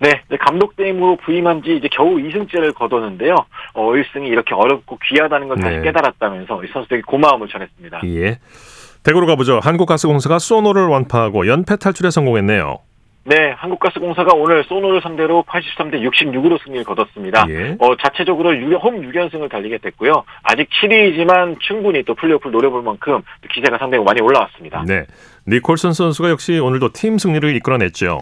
네, 0.00 0.22
네, 0.28 0.36
감독 0.36 0.76
대행으로 0.76 1.16
부임한 1.16 1.62
지 1.62 1.76
이제 1.76 1.88
겨우 1.90 2.16
2승째를 2.16 2.74
거뒀는데요. 2.74 3.34
어, 3.74 3.92
1승이 3.92 4.26
이렇게 4.26 4.54
어렵고 4.54 4.98
귀하다는 5.04 5.48
걸 5.48 5.58
다시 5.58 5.76
네. 5.76 5.82
깨달았다면서 5.82 6.64
이 6.64 6.68
선수에게 6.72 7.02
고마움을 7.06 7.48
전했습니다. 7.48 8.00
예. 8.06 8.38
대구로 9.02 9.26
가보죠. 9.26 9.60
한국가스공사가 9.62 10.38
소노를 10.38 10.86
완파하고 10.86 11.46
연패 11.46 11.76
탈출에 11.76 12.10
성공했네요. 12.10 12.78
네, 13.26 13.52
한국가스공사가 13.56 14.34
오늘 14.34 14.64
소노를 14.64 15.00
상대로 15.00 15.44
83대 15.48 15.94
66으로 15.94 16.62
승리를 16.62 16.84
거뒀습니다. 16.84 17.46
예. 17.48 17.76
어, 17.78 17.96
자체적으로 17.96 18.54
6, 18.54 18.74
홈 18.82 19.00
6연승을 19.00 19.50
달리게 19.50 19.78
됐고요. 19.78 20.24
아직 20.42 20.68
7위이지만 20.68 21.58
충분히 21.60 22.02
또 22.02 22.14
플레이오프를 22.14 22.52
노려볼 22.52 22.82
만큼 22.82 23.22
또 23.40 23.48
기세가 23.50 23.78
상당히 23.78 24.04
많이 24.04 24.20
올라왔습니다. 24.20 24.84
네. 24.86 25.06
니콜슨 25.48 25.92
선수가 25.92 26.28
역시 26.30 26.58
오늘도 26.58 26.90
팀 26.92 27.16
승리를 27.16 27.56
이끌어냈죠. 27.56 28.20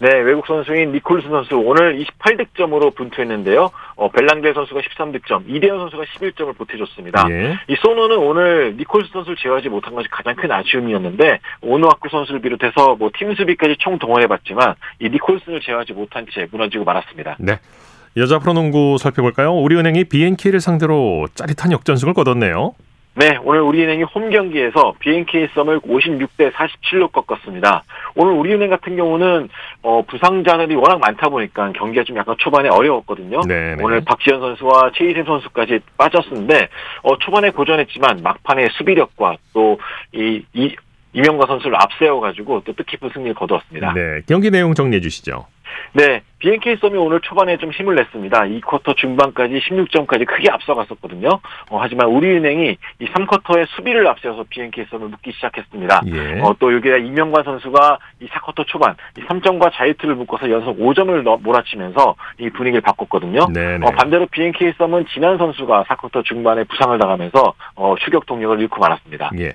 네, 0.00 0.08
외국 0.20 0.46
선수인 0.46 0.92
니콜스 0.92 1.28
선수 1.28 1.56
오늘 1.56 2.04
28득점으로 2.04 2.94
분투했는데요. 2.96 3.70
어, 3.96 4.10
벨랑데 4.10 4.52
선수가 4.52 4.80
13득점, 4.80 5.44
이대현 5.46 5.78
선수가 5.78 6.02
11점을 6.04 6.56
보태줬습니다. 6.56 7.26
예. 7.30 7.58
이 7.68 7.76
소노는 7.76 8.16
오늘 8.18 8.74
니콜스 8.76 9.10
선수를 9.12 9.36
제어하지 9.40 9.68
못한 9.68 9.94
것이 9.94 10.08
가장 10.10 10.34
큰 10.34 10.50
아쉬움이었는데 10.50 11.38
오노아쿠 11.62 12.08
선수를 12.10 12.40
비롯해서 12.40 12.96
뭐 12.96 13.10
팀 13.14 13.34
수비까지 13.36 13.76
총 13.78 13.98
동원해봤지만 13.98 14.74
이 14.98 15.08
니콜슨을 15.08 15.60
제어하지 15.60 15.92
못한 15.92 16.26
채 16.34 16.48
무너지고 16.50 16.84
말았습니다. 16.84 17.36
네. 17.38 17.60
여자 18.16 18.38
프로농구 18.40 18.96
살펴볼까요? 18.98 19.54
우리은행이 19.54 20.04
BNK를 20.04 20.60
상대로 20.60 21.26
짜릿한 21.34 21.70
역전승을 21.72 22.14
거뒀네요. 22.14 22.74
네, 23.16 23.38
오늘 23.44 23.60
우리은행이 23.60 24.02
홈 24.02 24.28
경기에서 24.28 24.94
BNK 24.98 25.48
썸을 25.54 25.80
56대 25.80 26.50
47로 26.52 27.12
꺾었습니다. 27.12 27.84
오늘 28.16 28.32
우리은행 28.32 28.70
같은 28.70 28.96
경우는 28.96 29.48
어, 29.82 30.02
부상자들이 30.02 30.74
워낙 30.74 30.98
많다 30.98 31.28
보니까 31.28 31.70
경기가 31.72 32.02
좀 32.02 32.16
약간 32.16 32.34
초반에 32.38 32.68
어려웠거든요. 32.68 33.42
네, 33.46 33.76
네. 33.76 33.82
오늘 33.82 34.00
박지현 34.04 34.40
선수와 34.40 34.90
최희샘 34.94 35.24
선수까지 35.26 35.78
빠졌는데 35.96 36.68
어, 37.02 37.16
초반에 37.18 37.50
고전했지만 37.50 38.20
막판에 38.22 38.68
수비력과 38.72 39.36
또이 39.52 40.42
이, 40.52 40.76
이명과 41.12 41.46
선수를 41.46 41.76
앞세워가지고 41.80 42.62
또 42.64 42.72
뜻깊은 42.72 43.10
승리를 43.14 43.34
거두었습니다. 43.34 43.92
네. 43.94 44.22
경기 44.26 44.50
내용 44.50 44.74
정리해 44.74 45.00
주시죠. 45.00 45.46
네, 45.92 46.22
BNK 46.38 46.76
썸이 46.80 46.96
오늘 46.96 47.20
초반에 47.20 47.56
좀 47.56 47.70
힘을 47.70 47.94
냈습니다. 47.94 48.38
2쿼터 48.38 48.96
중반까지 48.96 49.60
16점까지 49.60 50.26
크게 50.26 50.50
앞서갔었거든요. 50.50 51.28
어, 51.70 51.78
하지만 51.80 52.08
우리은행이 52.08 52.76
이 53.00 53.06
3쿼터에 53.06 53.66
수비를 53.68 54.06
앞세워서 54.08 54.44
BNK 54.50 54.86
썸을 54.90 55.08
묶기 55.08 55.32
시작했습니다. 55.32 56.02
예. 56.06 56.40
어, 56.40 56.54
또 56.58 56.74
여기에 56.74 56.98
이명관 57.06 57.44
선수가 57.44 57.98
이 58.20 58.26
4쿼터 58.26 58.66
초반 58.66 58.94
이 59.16 59.22
3점과 59.22 59.72
자유투를 59.72 60.16
묶어서 60.16 60.50
연속 60.50 60.78
5점을 60.78 61.22
넣, 61.22 61.38
몰아치면서 61.38 62.14
이 62.40 62.50
분위기를 62.50 62.80
바꿨거든요. 62.82 63.46
네네. 63.52 63.86
어, 63.86 63.90
반대로 63.92 64.26
BNK 64.26 64.74
썸은 64.78 65.06
진한 65.12 65.38
선수가 65.38 65.84
4쿼터 65.84 66.24
중반에 66.24 66.64
부상을 66.64 66.98
당하면서 66.98 67.54
어, 67.76 67.94
추격 68.04 68.26
동력을 68.26 68.60
잃고 68.60 68.80
말았습니다. 68.80 69.30
예. 69.38 69.54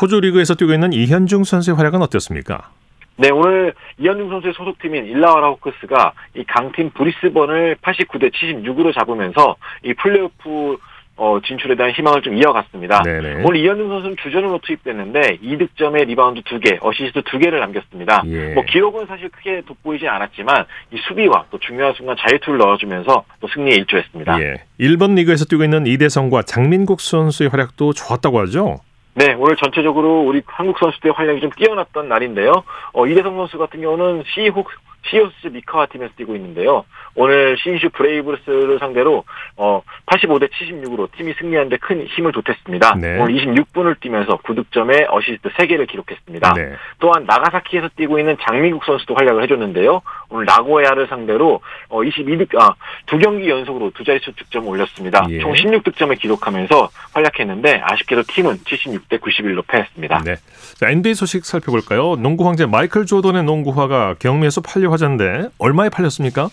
호주 0.00 0.20
리그에서 0.20 0.54
뛰고 0.54 0.72
있는 0.72 0.92
이현중 0.92 1.44
선수의 1.44 1.76
활약은 1.76 2.02
어땠습니까? 2.02 2.70
네, 3.16 3.30
오늘 3.30 3.72
이현중 3.98 4.28
선수의 4.28 4.52
소속팀인 4.54 5.06
일라와라 5.06 5.48
호크스가 5.50 6.12
이 6.36 6.44
강팀 6.44 6.90
브리스번을 6.90 7.76
89대 7.80 8.30
76으로 8.32 8.94
잡으면서 8.94 9.56
이 9.82 9.94
플레이오프 9.94 10.76
어, 11.18 11.40
진출에 11.42 11.76
대한 11.76 11.92
희망을 11.92 12.20
좀 12.20 12.36
이어갔습니다. 12.36 13.02
네네. 13.02 13.42
오늘 13.42 13.56
이현중 13.56 13.88
선수는 13.88 14.16
주전으로 14.22 14.60
투입됐는데 14.62 15.38
2득점에 15.38 16.06
리바운드 16.06 16.42
2개, 16.42 16.76
어시스트 16.82 17.22
2개를 17.22 17.58
남겼습니다. 17.60 18.22
예. 18.26 18.52
뭐 18.52 18.62
기록은 18.64 19.06
사실 19.06 19.30
크게 19.30 19.62
돋보이지 19.62 20.06
않았지만 20.06 20.66
이 20.92 20.98
수비와 21.08 21.46
또 21.50 21.58
중요한 21.58 21.94
순간 21.94 22.16
자유투를 22.18 22.58
넣어주면서 22.58 23.24
또 23.40 23.48
승리에 23.48 23.76
일조했습니다. 23.76 24.42
예. 24.42 24.56
일본 24.78 25.14
리그에서 25.14 25.46
뛰고 25.46 25.64
있는 25.64 25.86
이대성과 25.86 26.42
장민국 26.42 27.00
선수의 27.00 27.48
활약도 27.48 27.94
좋았다고 27.94 28.40
하죠. 28.40 28.80
네, 29.18 29.32
오늘 29.32 29.56
전체적으로 29.56 30.20
우리 30.20 30.42
한국 30.44 30.78
선수들의 30.78 31.14
활약이 31.14 31.40
좀 31.40 31.48
뛰어났던 31.56 32.06
날인데요. 32.06 32.52
어, 32.92 33.06
이대성 33.06 33.34
선수 33.34 33.56
같은 33.56 33.80
경우는 33.80 34.24
시호, 34.26 34.68
시호스 35.10 35.48
미카와 35.48 35.86
팀에서 35.86 36.12
뛰고 36.16 36.34
있는데요. 36.36 36.84
오늘 37.14 37.56
신슈 37.58 37.88
브레이브스를 37.90 38.78
상대로 38.78 39.24
어, 39.56 39.82
85대 40.06 40.50
76으로 40.50 41.10
팀이 41.16 41.34
승리하는데 41.38 41.76
큰 41.78 42.06
힘을 42.06 42.32
보탰습니다. 42.32 42.96
네. 43.00 43.18
오늘 43.18 43.34
26분을 43.34 44.00
뛰면서 44.00 44.38
9득점에 44.38 45.06
어시스트 45.08 45.48
3개를 45.50 45.88
기록했습니다. 45.88 46.52
네. 46.54 46.72
또한 46.98 47.24
나가사키에서 47.24 47.90
뛰고 47.96 48.18
있는 48.18 48.36
장민국 48.42 48.84
선수도 48.84 49.14
활약을 49.14 49.42
해줬는데요. 49.44 50.02
오늘 50.28 50.44
나고야를 50.44 51.06
상대로 51.08 51.60
어, 51.88 52.00
22득 52.00 52.60
아, 52.60 52.74
두 53.06 53.18
경기 53.18 53.48
연속으로 53.48 53.92
두 53.94 54.04
자릿수 54.04 54.32
득점을 54.34 54.68
올렸습니다. 54.68 55.26
예. 55.30 55.40
총 55.40 55.52
16득점을 55.52 56.18
기록하면서 56.18 56.90
활약했는데 57.14 57.80
아쉽게도 57.82 58.24
팀은 58.28 58.58
76대 58.58 59.20
91로 59.20 59.64
패했습니다. 59.66 60.22
네. 60.24 60.34
자, 60.76 60.90
NBA 60.90 61.14
소식 61.14 61.44
살펴볼까요? 61.44 62.16
농구 62.16 62.46
황제 62.46 62.66
마이클 62.66 63.06
조던의 63.06 63.44
농구화가 63.44 64.16
경매에서 64.18 64.60
팔려 64.60 64.90
화제인데 64.96 65.48
얼마에 65.58 65.90
팔렸습니까? 65.90 66.48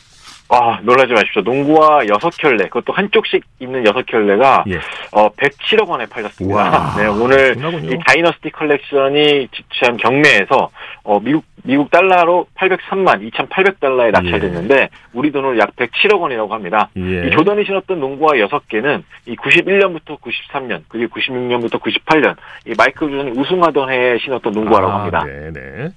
아, 0.49 0.79
놀라지 0.83 1.13
마십시오. 1.13 1.41
농구화 1.41 2.05
여섯 2.13 2.29
켤레, 2.37 2.65
그것도 2.67 2.93
한쪽씩 2.93 3.43
있는 3.59 3.87
여섯 3.87 4.05
켤레가 4.05 4.65
예. 4.67 4.75
어 5.11 5.29
107억 5.29 5.87
원에 5.87 6.05
팔렸습니다. 6.05 6.53
우와, 6.55 6.95
네, 6.97 7.07
오늘 7.07 7.53
엄청나군요. 7.55 7.91
이 7.91 7.97
다이너스티 8.05 8.51
컬렉션이 8.51 9.47
지칭한 9.47 9.97
경매에서 9.97 10.69
어 11.03 11.19
미국 11.21 11.45
미국 11.63 11.89
달러로 11.89 12.45
803만 12.55 13.31
2,800달러에 13.31 14.11
낙찰됐는데 14.11 14.89
우리 15.13 15.31
돈으로 15.31 15.57
약 15.57 15.75
107억 15.75 16.19
원이라고 16.19 16.53
합니다. 16.53 16.89
예. 16.97 17.27
이 17.27 17.31
조던이 17.31 17.65
신었던 17.65 17.99
농구화 17.99 18.37
여섯 18.39 18.67
개는 18.67 19.03
이 19.25 19.35
91년부터 19.37 20.19
93년, 20.19 20.83
그리고 20.89 21.15
96년부터 21.15 21.79
98년 21.79 22.35
이 22.67 22.73
마이클 22.77 23.09
조던이 23.09 23.31
우승하던 23.31 23.89
해에 23.89 24.17
신었던 24.19 24.51
농구화라고 24.51 24.91
아, 24.91 24.99
합니다. 24.99 25.23
네, 25.25 25.51
네. 25.51 25.89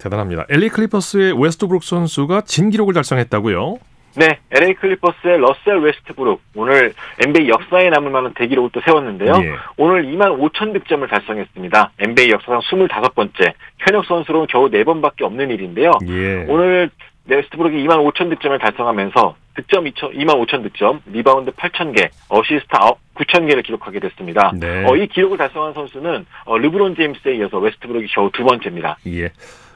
대단합니다. 0.00 0.46
LA 0.48 0.68
클리퍼스의 0.70 1.40
웨스트브룩 1.40 1.84
선수가 1.84 2.42
진 2.42 2.70
기록을 2.70 2.94
달성했다고요? 2.94 3.78
네, 4.16 4.40
LA 4.50 4.74
클리퍼스의 4.74 5.38
러셀 5.38 5.78
웨스트브룩 5.78 6.42
오늘 6.56 6.92
NBA 7.20 7.48
역사에 7.48 7.90
남을 7.90 8.10
만한 8.10 8.34
대기록을 8.34 8.70
또 8.72 8.80
세웠는데요. 8.84 9.32
예. 9.42 9.54
오늘 9.76 10.04
2만 10.04 10.36
5천 10.36 10.72
득점을 10.72 11.06
달성했습니다. 11.06 11.92
NBA 11.98 12.30
역사상 12.30 12.60
25번째 12.60 13.52
현역 13.78 14.04
선수로는 14.06 14.48
겨우 14.48 14.68
4번밖에 14.68 15.22
없는 15.22 15.50
일인데요. 15.50 15.92
예. 16.08 16.44
오늘 16.48 16.90
웨스트브룩이 17.26 17.84
2만 17.86 17.98
5천 18.12 18.30
득점을 18.30 18.58
달성하면서 18.58 19.36
득점 19.54 19.84
2천, 19.84 20.14
2만 20.16 20.46
5천 20.46 20.62
득점, 20.62 21.02
리바운드 21.06 21.52
8천 21.52 21.94
개, 21.94 22.08
어시스트 22.28 22.68
9천 23.14 23.46
개를 23.46 23.62
기록하게 23.62 24.00
됐습니다. 24.00 24.52
네. 24.58 24.84
어, 24.86 24.96
이 24.96 25.06
기록을 25.06 25.36
달성한 25.38 25.74
선수는 25.74 26.26
어, 26.46 26.58
르브론 26.58 26.96
제임스에 26.96 27.36
이어서 27.36 27.58
웨스트브룩이 27.58 28.06
겨우 28.08 28.30
두 28.32 28.42
번째입니다. 28.44 28.96
예. 29.06 29.30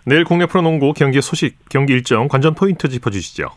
내일 0.05 0.25
국내 0.25 0.47
프로농구 0.47 0.93
경기 0.93 1.21
소식, 1.23 1.57
경기 1.71 1.95
일정, 1.95 2.29
관전 2.29 2.55
포인트 2.55 2.89
짚어주시죠. 2.89 3.49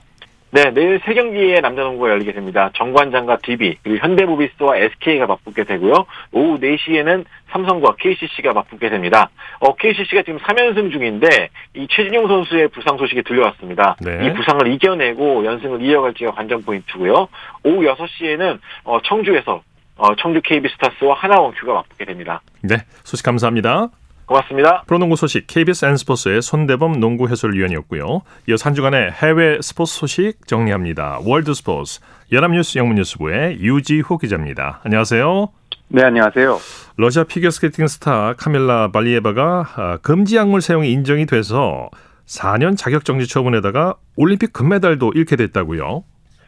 네, 0.49 0.71
내일 0.71 1.01
세 1.03 1.13
경기의 1.13 1.59
남자 1.59 1.81
농구가 1.81 2.09
열리게 2.09 2.31
됩니다. 2.31 2.71
정관장과 2.77 3.39
DB, 3.43 3.77
그리고 3.83 3.97
현대모비스와 3.99 4.77
SK가 4.77 5.27
맞붙게 5.27 5.65
되고요. 5.65 6.05
오후 6.31 6.57
4시에는 6.57 7.25
삼성과 7.51 7.95
KCC가 7.99 8.53
맞붙게 8.53 8.89
됩니다. 8.89 9.29
어, 9.59 9.75
KCC가 9.75 10.23
지금 10.23 10.39
3연승 10.39 10.91
중인데 10.93 11.49
이 11.75 11.85
최진용 11.89 12.29
선수의 12.29 12.69
부상 12.69 12.97
소식이 12.97 13.23
들려왔습니다. 13.23 13.97
네. 13.99 14.25
이 14.25 14.33
부상을 14.33 14.65
이겨내고 14.67 15.45
연승을 15.45 15.81
이어갈지가 15.81 16.31
관전 16.31 16.63
포인트고요. 16.63 17.27
오후 17.65 17.81
6시에는 17.81 18.59
어, 18.85 19.01
청주에서 19.01 19.61
어, 19.97 20.15
청주 20.15 20.39
KB스타스와 20.41 21.15
하나원큐가 21.15 21.73
맞붙게 21.73 22.05
됩니다. 22.05 22.41
네, 22.61 22.77
소식 23.03 23.25
감사합니다. 23.25 23.89
고맙습니다. 24.27 24.83
프로농구 24.87 25.15
소식 25.15 25.47
KBS 25.47 25.85
N스포츠의 25.85 26.41
손대범 26.41 26.99
농구 26.99 27.29
해설위원이었고요. 27.29 28.21
이어서 28.49 28.65
한 28.67 28.75
주간의 28.75 29.11
해외 29.11 29.57
스포츠 29.61 29.95
소식 29.97 30.45
정리합니다. 30.47 31.19
월드 31.25 31.53
스포츠 31.53 32.01
연합뉴스 32.31 32.77
영문뉴스부의 32.77 33.59
유지호 33.61 34.17
기자입니다. 34.17 34.81
안녕하세요. 34.83 35.47
네, 35.87 36.03
안녕하세요. 36.03 36.57
러시아 36.97 37.23
피겨스케이팅 37.23 37.87
스타 37.87 38.33
카밀라 38.33 38.91
발리예바가 38.91 39.65
아, 39.77 39.97
금지 40.01 40.35
약물 40.35 40.61
사용이 40.61 40.91
인정이 40.91 41.25
돼서 41.25 41.89
4년 42.25 42.77
자격 42.77 43.05
정지 43.05 43.29
처분에다가 43.29 43.95
올림픽 44.17 44.51
금메달도 44.51 45.13
잃게 45.15 45.37
됐다고요. 45.37 46.03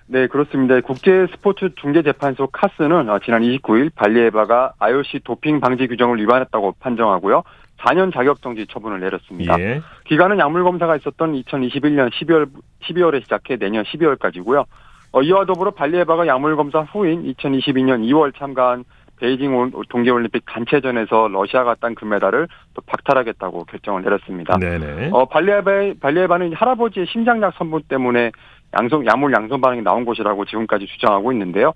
네, 0.07 0.27
그렇습니다. 0.27 0.81
국제 0.81 1.27
스포츠 1.31 1.69
중재 1.79 2.01
재판소 2.01 2.47
카스는 2.47 3.09
어, 3.09 3.19
지난 3.23 3.43
29일 3.43 3.93
발리에바가 3.95 4.73
IOC 4.79 5.19
도핑 5.23 5.61
방지 5.61 5.87
규정을 5.87 6.19
위반했다고 6.19 6.73
판정하고요. 6.79 7.43
4년 7.79 8.13
자격 8.13 8.41
정지 8.41 8.65
처분을 8.67 8.99
내렸습니다. 8.99 9.59
예. 9.59 9.81
기간은 10.05 10.39
약물 10.39 10.63
검사가 10.63 10.95
있었던 10.97 11.33
2021년 11.33 12.11
12월 12.11 12.49
12월에 12.83 13.21
시작해 13.23 13.57
내년 13.57 13.83
12월까지고요. 13.85 14.65
어, 15.11 15.21
이와 15.21 15.45
더불어 15.45 15.71
발리에바가 15.71 16.27
약물 16.27 16.55
검사 16.55 16.81
후인 16.81 17.23
2022년 17.33 18.03
2월 18.09 18.35
참가한 18.37 18.83
베이징 19.19 19.71
동계올림픽 19.89 20.45
단체전에서 20.45 21.27
러시아가 21.27 21.75
딴 21.75 21.93
금메달을 21.93 22.47
또 22.73 22.81
박탈하겠다고 22.85 23.65
결정을 23.65 24.01
내렸습니다. 24.03 24.57
네네. 24.57 25.09
어, 25.11 25.25
발리에바, 25.25 25.71
발리예바는 25.99 26.53
할아버지의 26.53 27.05
심장약 27.07 27.53
성분 27.57 27.83
때문에 27.89 28.31
양성, 28.79 29.05
약물 29.05 29.33
양성 29.33 29.59
반응이 29.59 29.81
나온 29.81 30.05
것이라고 30.05 30.45
지금까지 30.45 30.85
주장하고 30.85 31.31
있는데요. 31.33 31.73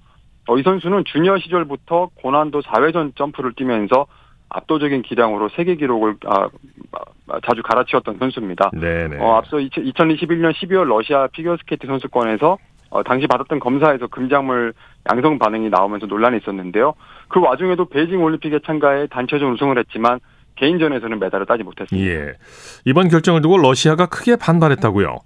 어, 0.47 0.57
이 0.57 0.63
선수는 0.63 1.03
주니어 1.05 1.37
시절부터 1.39 2.09
고난도 2.15 2.61
4회전 2.61 3.15
점프를 3.15 3.53
뛰면서 3.53 4.05
압도적인 4.49 5.01
기량으로 5.01 5.49
세계 5.55 5.75
기록을 5.75 6.15
아, 6.25 6.47
아, 7.27 7.39
자주 7.47 7.63
갈아치웠던 7.63 8.17
선수입니다. 8.19 8.71
네네. 8.73 9.17
어, 9.19 9.35
앞서 9.35 9.57
2021년 9.57 10.53
12월 10.53 10.85
러시아 10.85 11.27
피겨스케이트 11.27 11.87
선수권에서 11.87 12.57
어, 12.91 13.03
당시 13.03 13.25
받았던 13.25 13.59
검사에서 13.59 14.07
금지약물 14.07 14.73
양성 15.11 15.39
반응이 15.39 15.69
나오면서 15.69 16.05
논란이 16.05 16.37
있었는데요. 16.37 16.93
그 17.27 17.39
와중에도 17.39 17.85
베이징 17.85 18.23
올림픽에 18.23 18.59
참가해 18.65 19.07
단체전 19.07 19.53
우승을 19.53 19.79
했지만 19.79 20.19
개인전에서는 20.55 21.19
메달을 21.19 21.47
따지 21.47 21.63
못했습니다. 21.63 22.07
예. 22.07 22.33
이번 22.85 23.09
결정을 23.09 23.41
두고 23.41 23.57
러시아가 23.57 24.05
크게 24.05 24.35
반발했다고요. 24.35 25.17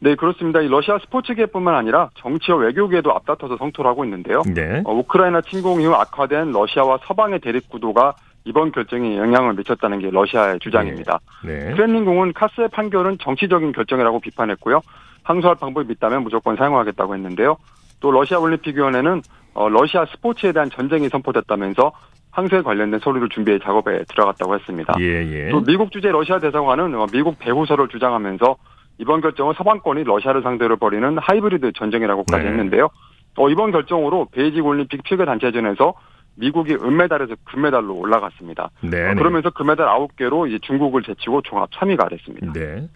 네, 0.00 0.14
그렇습니다. 0.14 0.60
이 0.60 0.68
러시아 0.68 0.98
스포츠계뿐만 0.98 1.74
아니라 1.74 2.10
정치와 2.18 2.58
외교계도 2.58 3.10
앞다퉈서 3.12 3.56
성토를 3.56 3.90
하고 3.90 4.04
있는데요. 4.04 4.42
네. 4.54 4.82
어, 4.84 4.92
우크라이나 4.92 5.40
침공 5.40 5.80
이후 5.80 5.94
악화된 5.94 6.52
러시아와 6.52 6.98
서방의 7.06 7.40
대립 7.40 7.68
구도가 7.68 8.14
이번 8.48 8.72
결정에 8.72 9.18
영향을 9.18 9.52
미쳤다는 9.54 9.98
게 9.98 10.10
러시아의 10.10 10.58
주장입니다. 10.60 11.20
네. 11.44 11.70
크렘린궁은 11.72 12.32
카스의 12.32 12.68
판결은 12.68 13.18
정치적인 13.20 13.72
결정이라고 13.72 14.20
비판했고요. 14.20 14.80
항소할 15.22 15.56
방법이 15.60 15.92
있다면 15.92 16.22
무조건 16.22 16.56
사용하겠다고 16.56 17.14
했는데요. 17.14 17.58
또 18.00 18.10
러시아 18.10 18.38
올림픽위원회는 18.38 19.20
어, 19.52 19.68
러시아 19.68 20.06
스포츠에 20.06 20.52
대한 20.52 20.70
전쟁이 20.70 21.10
선포됐다면서 21.10 21.92
항소에 22.30 22.62
관련된 22.62 23.00
서류를 23.00 23.28
준비해 23.28 23.58
작업에 23.58 24.04
들어갔다고 24.08 24.54
했습니다. 24.54 24.94
예, 25.00 25.04
예. 25.04 25.50
또 25.50 25.62
미국 25.62 25.92
주재 25.92 26.10
러시아 26.10 26.38
대사관은 26.38 26.94
어, 26.94 27.06
미국 27.12 27.38
배후설을 27.38 27.88
주장하면서 27.88 28.56
이번 28.98 29.20
결정은 29.20 29.52
서방권이 29.58 30.04
러시아를 30.04 30.42
상대로 30.42 30.76
벌이는 30.78 31.18
하이브리드 31.18 31.72
전쟁이라고까지 31.72 32.44
네. 32.44 32.50
했는데요. 32.50 32.88
어, 33.36 33.48
이번 33.50 33.72
결정으로 33.72 34.28
베이징 34.32 34.64
올림픽 34.64 35.02
피겨 35.02 35.26
단체전에서 35.26 35.92
미국이 36.38 36.74
은메달에서 36.74 37.34
금메달로 37.44 37.94
올라갔습니다. 37.96 38.70
네. 38.80 39.10
어, 39.10 39.14
그러면서 39.14 39.50
금메달 39.50 39.86
9개로 39.86 40.48
이제 40.48 40.58
중국을 40.62 41.02
제치고 41.02 41.42
종합 41.42 41.70
3위가 41.72 42.08
됐습니다. 42.10 42.52
네. 42.52 42.88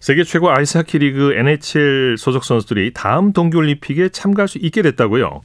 세계 0.00 0.22
최고 0.22 0.50
아이스하키 0.50 0.98
리그 0.98 1.32
NHL 1.34 2.16
소속 2.18 2.44
선수들이 2.44 2.92
다음 2.94 3.32
동계올림픽에 3.32 4.10
참가할 4.10 4.48
수 4.48 4.58
있게 4.58 4.82
됐다고요. 4.82 5.40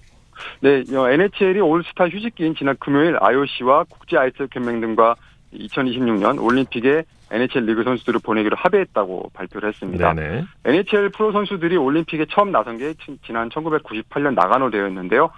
네, 0.59 0.83
어, 0.93 1.09
NHL이 1.09 1.59
올스타 1.61 2.07
휴직기인 2.09 2.55
지난 2.55 2.75
금요일 2.79 3.17
IOC와 3.19 3.85
국제 3.89 4.17
아이스하키 4.17 4.59
연맹 4.59 4.81
등과 4.81 5.15
2026년 5.53 6.41
올림픽에 6.43 7.03
NHL 7.31 7.65
리그 7.65 7.83
선수들을 7.83 8.19
보내기로 8.23 8.55
합의했다고 8.57 9.31
발표를 9.33 9.69
했습니다. 9.69 10.13
네네. 10.13 10.43
NHL 10.65 11.09
프로 11.09 11.31
선수들이 11.31 11.75
올림픽에 11.77 12.25
처음 12.29 12.51
나선 12.51 12.77
게 12.77 12.93
지- 12.93 13.17
지난 13.25 13.49
1998년 13.49 14.35
나가노 14.35 14.69
대회였는데요. 14.69 15.29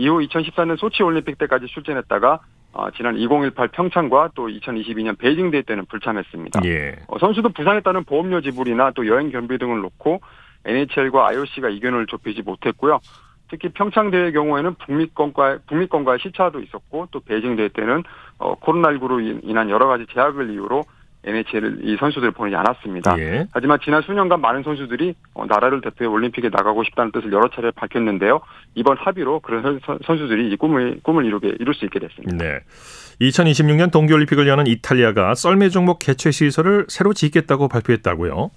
이후 0.00 0.18
2014년 0.20 0.78
소치 0.78 1.02
올림픽 1.02 1.36
때까지 1.38 1.66
출전했다가 1.66 2.40
어, 2.72 2.90
지난 2.96 3.16
2018 3.16 3.68
평창과 3.68 4.30
또 4.34 4.48
2022년 4.48 5.18
베이징 5.18 5.50
대회 5.50 5.62
때는 5.62 5.86
불참했습니다. 5.86 6.60
예. 6.64 6.96
어, 7.08 7.18
선수도 7.18 7.50
부상에 7.50 7.80
따른 7.80 8.04
보험료 8.04 8.40
지불이나 8.40 8.92
또 8.92 9.06
여행 9.06 9.30
경비 9.30 9.58
등을 9.58 9.80
놓고 9.80 10.20
NHL과 10.64 11.28
IOC가 11.28 11.68
의견을 11.68 12.06
좁히지 12.06 12.42
못했고요. 12.42 13.00
특히 13.48 13.68
평창 13.70 14.10
대회 14.10 14.30
경우에는 14.30 14.74
북미권과 14.74 15.58
북미권과의 15.66 16.20
시차도 16.22 16.60
있었고 16.60 17.08
또 17.10 17.20
베이징 17.20 17.56
대회 17.56 17.68
때는 17.68 18.04
어, 18.38 18.54
코로나19로 18.60 19.40
인한 19.42 19.68
여러 19.68 19.86
가지 19.86 20.06
제약을 20.12 20.50
이유로 20.50 20.84
NHL 21.24 21.80
이 21.82 21.96
선수들을 21.98 22.30
보내지 22.32 22.56
않았습니다. 22.56 23.18
예. 23.18 23.46
하지만 23.52 23.78
지난 23.84 24.00
수년간 24.02 24.40
많은 24.40 24.62
선수들이 24.62 25.14
어, 25.34 25.44
나라를 25.46 25.80
대표해 25.82 26.08
올림픽에 26.08 26.48
나가고 26.48 26.82
싶다는 26.84 27.12
뜻을 27.12 27.30
여러 27.32 27.48
차례 27.50 27.70
밝혔는데요. 27.70 28.40
이번 28.74 28.96
합의로 28.96 29.40
그런 29.40 29.80
선- 29.84 29.98
선수들이 30.06 30.50
이 30.50 30.56
꿈을 30.56 31.00
꿈을 31.02 31.26
이루게 31.26 31.54
이룰 31.60 31.74
수 31.74 31.84
있게 31.84 31.98
됐습니다. 31.98 32.36
네. 32.42 32.60
2026년 33.20 33.92
동계올림픽을 33.92 34.48
여는 34.48 34.66
이탈리아가 34.66 35.34
썰매 35.34 35.68
종목 35.68 35.98
개최 35.98 36.30
시설을 36.30 36.86
새로 36.88 37.12
짓겠다고 37.12 37.68
발표했다고요. 37.68 38.50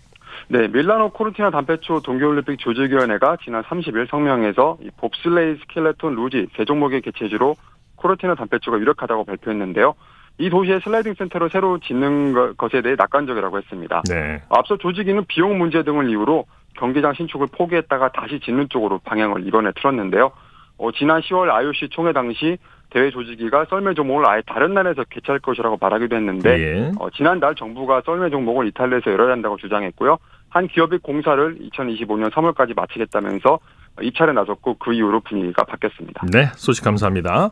네, 0.50 0.68
밀라노 0.68 1.12
코르티나 1.12 1.52
담페초 1.52 2.02
동계올림픽 2.02 2.60
조직위원회가 2.60 3.38
지난 3.44 3.64
30일 3.64 4.10
성명에서 4.10 4.78
이 4.82 4.90
봅슬레이, 4.98 5.58
스켈레톤, 5.62 6.16
루지 6.16 6.48
세 6.56 6.66
종목의 6.66 7.02
개최지로 7.02 7.56
코르티나 7.96 8.36
담페초가 8.36 8.78
유력하다고 8.80 9.26
발표했는데요. 9.26 9.96
이 10.40 10.50
도시의 10.50 10.82
슬라이딩 10.84 11.14
센터를 11.18 11.50
새로 11.52 11.80
짓는 11.80 12.34
것- 12.34 12.58
것에 12.58 12.82
대해 12.82 12.96
낙관적이라고 12.98 13.58
했습니다. 13.60 14.02
네. 14.10 14.42
앞서 14.50 14.78
조직위는 14.78 15.26
비용 15.28 15.58
문제 15.58 15.84
등을 15.84 16.10
이유로 16.10 16.46
경기장 16.78 17.14
신축을 17.14 17.48
포기했다가 17.52 18.12
다시 18.14 18.40
짓는 18.40 18.68
쪽으로 18.70 19.00
방향을 19.04 19.46
이번에 19.48 19.72
틀었는데요. 19.76 20.32
어, 20.80 20.92
지난 20.92 21.22
10월 21.22 21.50
IOC 21.52 21.90
총회 21.92 22.12
당시 22.14 22.58
대회 22.90 23.12
조직위가 23.12 23.66
썰매 23.70 23.94
종목을 23.94 24.28
아예 24.28 24.42
다른 24.46 24.74
나라에서 24.74 25.04
개최할 25.10 25.40
것이라고 25.40 25.78
말하기도 25.80 26.16
했는데 26.16 26.50
예. 26.60 26.92
어, 27.00 27.10
지난달 27.12 27.54
정부가 27.56 28.02
썰매 28.06 28.32
종목을 28.32 28.68
이탈리아에서 28.68 29.12
열어야 29.12 29.32
한다고 29.34 29.58
주장했고요. 29.58 30.18
한 30.50 30.68
기업이 30.68 30.98
공사를 30.98 31.58
2025년 31.60 32.32
3월까지 32.32 32.76
마치겠다면서 32.76 33.60
입찰에 34.02 34.34
나섰고 34.34 34.76
그 34.80 34.94
이후로 34.94 35.20
분위기가 35.22 35.64
바뀌었습니다. 35.64 36.26
네, 36.32 36.46
소식 36.56 36.84
감사합니다. 36.84 37.52